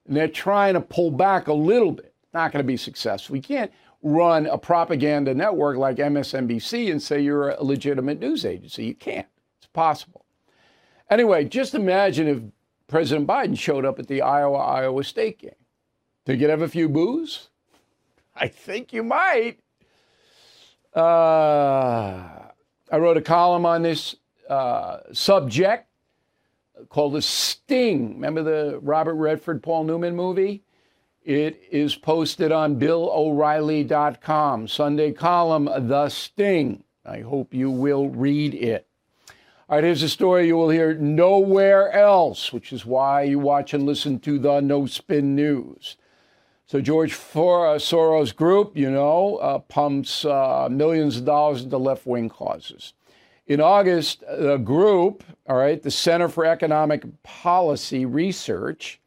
And 0.07 0.15
they're 0.15 0.27
trying 0.27 0.75
to 0.75 0.81
pull 0.81 1.11
back 1.11 1.47
a 1.47 1.53
little 1.53 1.91
bit. 1.91 2.13
Not 2.33 2.51
going 2.51 2.63
to 2.63 2.67
be 2.67 2.77
successful. 2.77 3.33
We 3.33 3.41
can't 3.41 3.71
run 4.01 4.45
a 4.45 4.57
propaganda 4.57 5.33
network 5.33 5.77
like 5.77 5.97
MSNBC 5.97 6.91
and 6.91 7.01
say 7.01 7.19
you're 7.19 7.49
a 7.49 7.63
legitimate 7.63 8.19
news 8.19 8.45
agency. 8.45 8.85
You 8.85 8.95
can't. 8.95 9.27
It's 9.57 9.67
possible. 9.67 10.18
Anyway, 11.09 11.43
just 11.45 11.73
imagine 11.73 12.27
if 12.27 12.41
President 12.87 13.27
Biden 13.27 13.57
showed 13.57 13.85
up 13.85 13.99
at 13.99 14.07
the 14.07 14.21
Iowa 14.21 14.57
Iowa 14.57 15.03
State 15.03 15.39
game. 15.39 15.51
Did 16.25 16.41
you 16.41 16.49
have 16.49 16.61
a 16.61 16.67
few 16.67 16.89
boos? 16.89 17.49
I 18.35 18.47
think 18.47 18.93
you 18.93 19.03
might. 19.03 19.59
Uh, 20.95 20.99
I 22.91 22.97
wrote 22.97 23.17
a 23.17 23.21
column 23.21 23.65
on 23.65 23.81
this 23.81 24.15
uh, 24.49 24.99
subject 25.11 25.87
called 26.89 27.13
The 27.13 27.21
Sting. 27.21 28.15
Remember 28.15 28.43
the 28.43 28.79
Robert 28.81 29.15
Redford, 29.15 29.61
Paul 29.61 29.83
Newman 29.85 30.15
movie? 30.15 30.63
It 31.23 31.61
is 31.71 31.95
posted 31.95 32.51
on 32.51 32.79
BillO'Reilly.com. 32.79 34.67
Sunday 34.67 35.11
column, 35.11 35.65
The 35.65 36.09
Sting. 36.09 36.83
I 37.05 37.21
hope 37.21 37.53
you 37.53 37.69
will 37.69 38.09
read 38.09 38.55
it. 38.55 38.88
All 39.69 39.77
right, 39.77 39.83
here's 39.83 40.01
a 40.01 40.09
story 40.09 40.47
you 40.47 40.57
will 40.57 40.71
hear 40.71 40.95
nowhere 40.95 41.91
else, 41.91 42.51
which 42.51 42.73
is 42.73 42.87
why 42.87 43.21
you 43.21 43.37
watch 43.37 43.71
and 43.75 43.85
listen 43.85 44.17
to 44.21 44.39
the 44.39 44.61
No 44.61 44.87
Spin 44.87 45.35
News. 45.35 45.95
So, 46.65 46.81
George 46.81 47.13
Soros 47.13 48.35
Group, 48.35 48.75
you 48.75 48.89
know, 48.89 49.35
uh, 49.35 49.59
pumps 49.59 50.25
uh, 50.25 50.69
millions 50.71 51.17
of 51.17 51.25
dollars 51.25 51.61
into 51.61 51.77
left 51.77 52.07
wing 52.07 52.29
causes. 52.29 52.93
In 53.45 53.61
August, 53.61 54.21
the 54.21 54.57
group, 54.57 55.23
all 55.47 55.57
right, 55.57 55.83
the 55.83 55.91
Center 55.91 56.29
for 56.29 56.45
Economic 56.45 57.03
Policy 57.21 58.07
Research, 58.07 58.99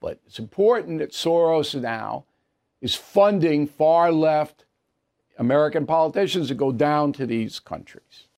But 0.00 0.20
it's 0.26 0.38
important 0.38 0.98
that 0.98 1.12
Soros 1.12 1.80
now 1.80 2.24
is 2.80 2.94
funding 2.94 3.66
far 3.66 4.12
left 4.12 4.64
American 5.38 5.86
politicians 5.86 6.48
to 6.48 6.54
go 6.54 6.70
down 6.70 7.12
to 7.14 7.26
these 7.26 7.58
countries. 7.58 8.28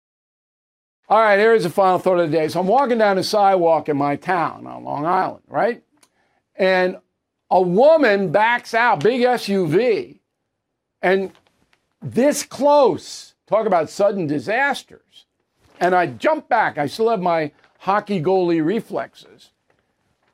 All 1.09 1.21
right, 1.21 1.39
here's 1.39 1.62
the 1.62 1.71
final 1.71 1.99
thought 1.99 2.19
of 2.19 2.31
the 2.31 2.37
day. 2.37 2.49
So 2.49 2.61
I'm 2.61 2.67
walking 2.67 2.99
down 2.99 3.17
the 3.17 3.25
sidewalk 3.25 3.89
in 3.89 3.97
my 3.97 4.17
town 4.17 4.67
on 4.67 4.85
Long 4.85 5.07
Island, 5.07 5.45
right? 5.49 5.83
And 6.57 6.97
a 7.51 7.61
woman 7.61 8.33
backs 8.33 8.75
out, 8.75 9.03
big 9.03 9.23
SUV, 9.23 10.19
and 11.03 11.33
this 12.03 12.43
close. 12.43 13.35
Talk 13.47 13.67
about 13.67 13.91
sudden 13.91 14.27
disasters. 14.27 15.27
And 15.79 15.95
I 15.95 16.07
jump 16.07 16.49
back. 16.49 16.79
I 16.79 16.87
still 16.87 17.11
have 17.11 17.21
my 17.21 17.53
hockey 17.79 18.21
goalie 18.21 18.64
reflexes. 18.64 19.51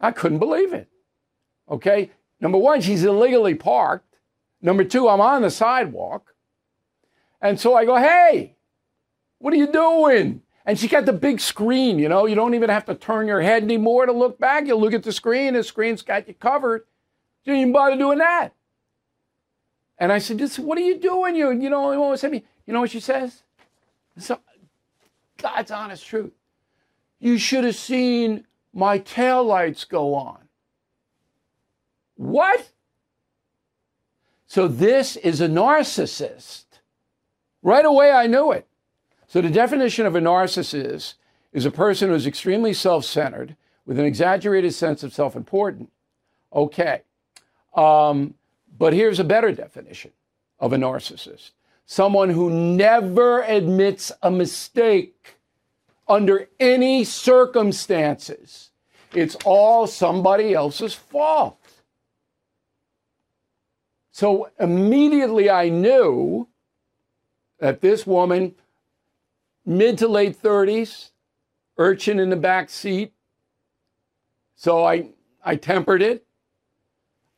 I 0.02 0.10
couldn't 0.10 0.40
believe 0.40 0.72
it. 0.72 0.88
Okay? 1.70 2.10
Number 2.40 2.58
one, 2.58 2.80
she's 2.80 3.04
illegally 3.04 3.54
parked. 3.54 4.16
Number 4.60 4.84
two, 4.84 5.08
I'm 5.08 5.20
on 5.20 5.42
the 5.42 5.50
sidewalk. 5.50 6.34
And 7.40 7.58
so 7.58 7.74
I 7.74 7.84
go, 7.84 7.96
hey, 7.96 8.56
what 9.38 9.52
are 9.52 9.56
you 9.56 9.70
doing? 9.70 10.42
And 10.64 10.78
she 10.78 10.86
got 10.86 11.06
the 11.06 11.12
big 11.12 11.40
screen, 11.40 11.98
you 11.98 12.08
know, 12.08 12.26
you 12.26 12.36
don't 12.36 12.54
even 12.54 12.70
have 12.70 12.84
to 12.84 12.94
turn 12.94 13.26
your 13.26 13.40
head 13.40 13.64
anymore 13.64 14.06
to 14.06 14.12
look 14.12 14.38
back. 14.38 14.66
You 14.66 14.76
look 14.76 14.92
at 14.92 15.02
the 15.02 15.12
screen, 15.12 15.54
the 15.54 15.64
screen's 15.64 16.02
got 16.02 16.28
you 16.28 16.34
covered. 16.34 16.84
She 17.44 17.50
didn't 17.50 17.62
even 17.62 17.72
bother 17.72 17.96
doing 17.96 18.18
that. 18.18 18.50
And 19.98 20.12
I 20.12 20.18
said, 20.18 20.40
what 20.58 20.78
are 20.78 20.82
you 20.82 20.98
doing? 20.98 21.34
You, 21.34 21.50
you 21.50 21.68
know, 21.68 21.98
what 21.98 22.30
me? 22.30 22.44
You 22.66 22.72
know 22.72 22.80
what 22.80 22.90
she 22.90 23.00
says? 23.00 23.42
So, 24.18 24.38
God's 25.38 25.70
honest 25.72 26.06
truth. 26.06 26.32
You 27.18 27.38
should 27.38 27.64
have 27.64 27.76
seen 27.76 28.44
my 28.72 28.98
tail 28.98 29.44
lights 29.44 29.84
go 29.84 30.14
on. 30.14 30.38
What? 32.16 32.70
So 34.46 34.68
this 34.68 35.16
is 35.16 35.40
a 35.40 35.48
narcissist. 35.48 36.64
Right 37.62 37.84
away, 37.84 38.10
I 38.10 38.26
knew 38.26 38.52
it. 38.52 38.66
So 39.26 39.40
the 39.40 39.50
definition 39.50 40.04
of 40.04 40.14
a 40.14 40.20
narcissist 40.20 41.14
is 41.52 41.64
a 41.64 41.70
person 41.70 42.08
who 42.08 42.14
is 42.14 42.26
extremely 42.26 42.72
self 42.72 43.04
centered 43.04 43.56
with 43.86 43.98
an 43.98 44.04
exaggerated 44.04 44.74
sense 44.74 45.02
of 45.02 45.12
self 45.14 45.36
importance. 45.36 45.90
Okay. 46.52 47.02
Um, 47.74 48.34
but 48.78 48.92
here's 48.92 49.18
a 49.18 49.24
better 49.24 49.52
definition 49.52 50.12
of 50.58 50.72
a 50.72 50.76
narcissist 50.76 51.52
someone 51.86 52.30
who 52.30 52.48
never 52.48 53.42
admits 53.42 54.12
a 54.22 54.30
mistake 54.30 55.36
under 56.12 56.46
any 56.60 57.04
circumstances. 57.04 58.70
It's 59.14 59.34
all 59.46 59.86
somebody 59.86 60.52
else's 60.52 60.92
fault. 60.92 61.58
So 64.10 64.50
immediately 64.60 65.48
I 65.48 65.70
knew 65.70 66.48
that 67.60 67.80
this 67.80 68.06
woman, 68.06 68.54
mid 69.64 69.96
to 69.98 70.08
late 70.08 70.40
30s, 70.40 71.12
urchin 71.78 72.20
in 72.20 72.28
the 72.28 72.36
back 72.36 72.68
seat. 72.68 73.14
So 74.54 74.84
I, 74.84 75.08
I 75.42 75.56
tempered 75.56 76.02
it. 76.02 76.26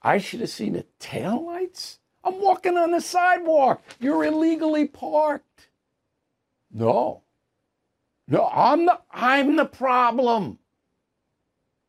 I 0.02 0.18
should 0.18 0.40
have 0.40 0.50
seen 0.50 0.72
the 0.72 0.84
taillights. 0.98 1.98
I'm 2.24 2.40
walking 2.40 2.76
on 2.76 2.90
the 2.90 3.00
sidewalk. 3.00 3.82
You're 4.00 4.24
illegally 4.24 4.88
parked. 4.88 5.68
No. 6.72 7.23
No, 8.26 8.48
I'm 8.52 8.86
the, 8.86 8.98
I'm 9.10 9.56
the 9.56 9.66
problem. 9.66 10.58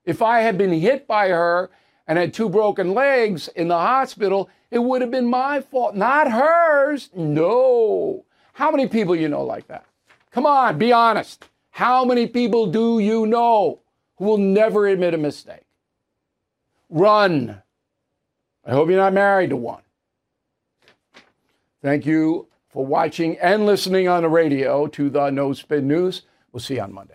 If 0.04 0.22
I 0.22 0.42
had 0.42 0.58
been 0.58 0.74
hit 0.74 1.08
by 1.08 1.30
her 1.30 1.70
and 2.08 2.18
had 2.18 2.34
two 2.34 2.50
broken 2.50 2.94
legs 2.94 3.48
in 3.50 3.68
the 3.68 3.78
hospital, 3.78 4.50
it 4.70 4.80
would 4.80 5.02
have 5.02 5.12
been 5.12 5.26
my 5.26 5.62
fault, 5.62 5.96
not 5.96 6.32
hers. 6.32 7.10
No. 7.16 8.26
How 8.54 8.70
many 8.72 8.88
people 8.88 9.16
you 9.16 9.30
know 9.30 9.44
like 9.44 9.68
that? 9.68 9.86
Come 10.32 10.46
on, 10.46 10.78
be 10.78 10.92
honest. 10.92 11.46
How 11.72 12.06
many 12.06 12.28
people 12.28 12.68
do 12.68 13.00
you 13.00 13.26
know 13.26 13.80
who 14.18 14.26
will 14.26 14.38
never 14.38 14.88
admit 14.88 15.14
a 15.14 15.18
mistake? 15.18 15.66
Run. 16.90 17.62
I 18.66 18.72
hope 18.72 18.90
you're 18.90 18.98
not 18.98 19.14
married 19.14 19.52
to 19.52 19.56
one. 19.56 19.82
Thank 21.82 22.06
you 22.06 22.48
for 22.76 22.86
watching 22.86 23.38
and 23.38 23.65
listening 23.65 24.09
on 24.09 24.23
the 24.23 24.28
radio 24.28 24.86
to 24.86 25.09
the 25.09 25.30
No 25.30 25.53
Spin 25.53 25.88
News. 25.88 26.23
We'll 26.51 26.59
see 26.59 26.76
you 26.76 26.82
on 26.82 26.91
Monday. 26.91 27.14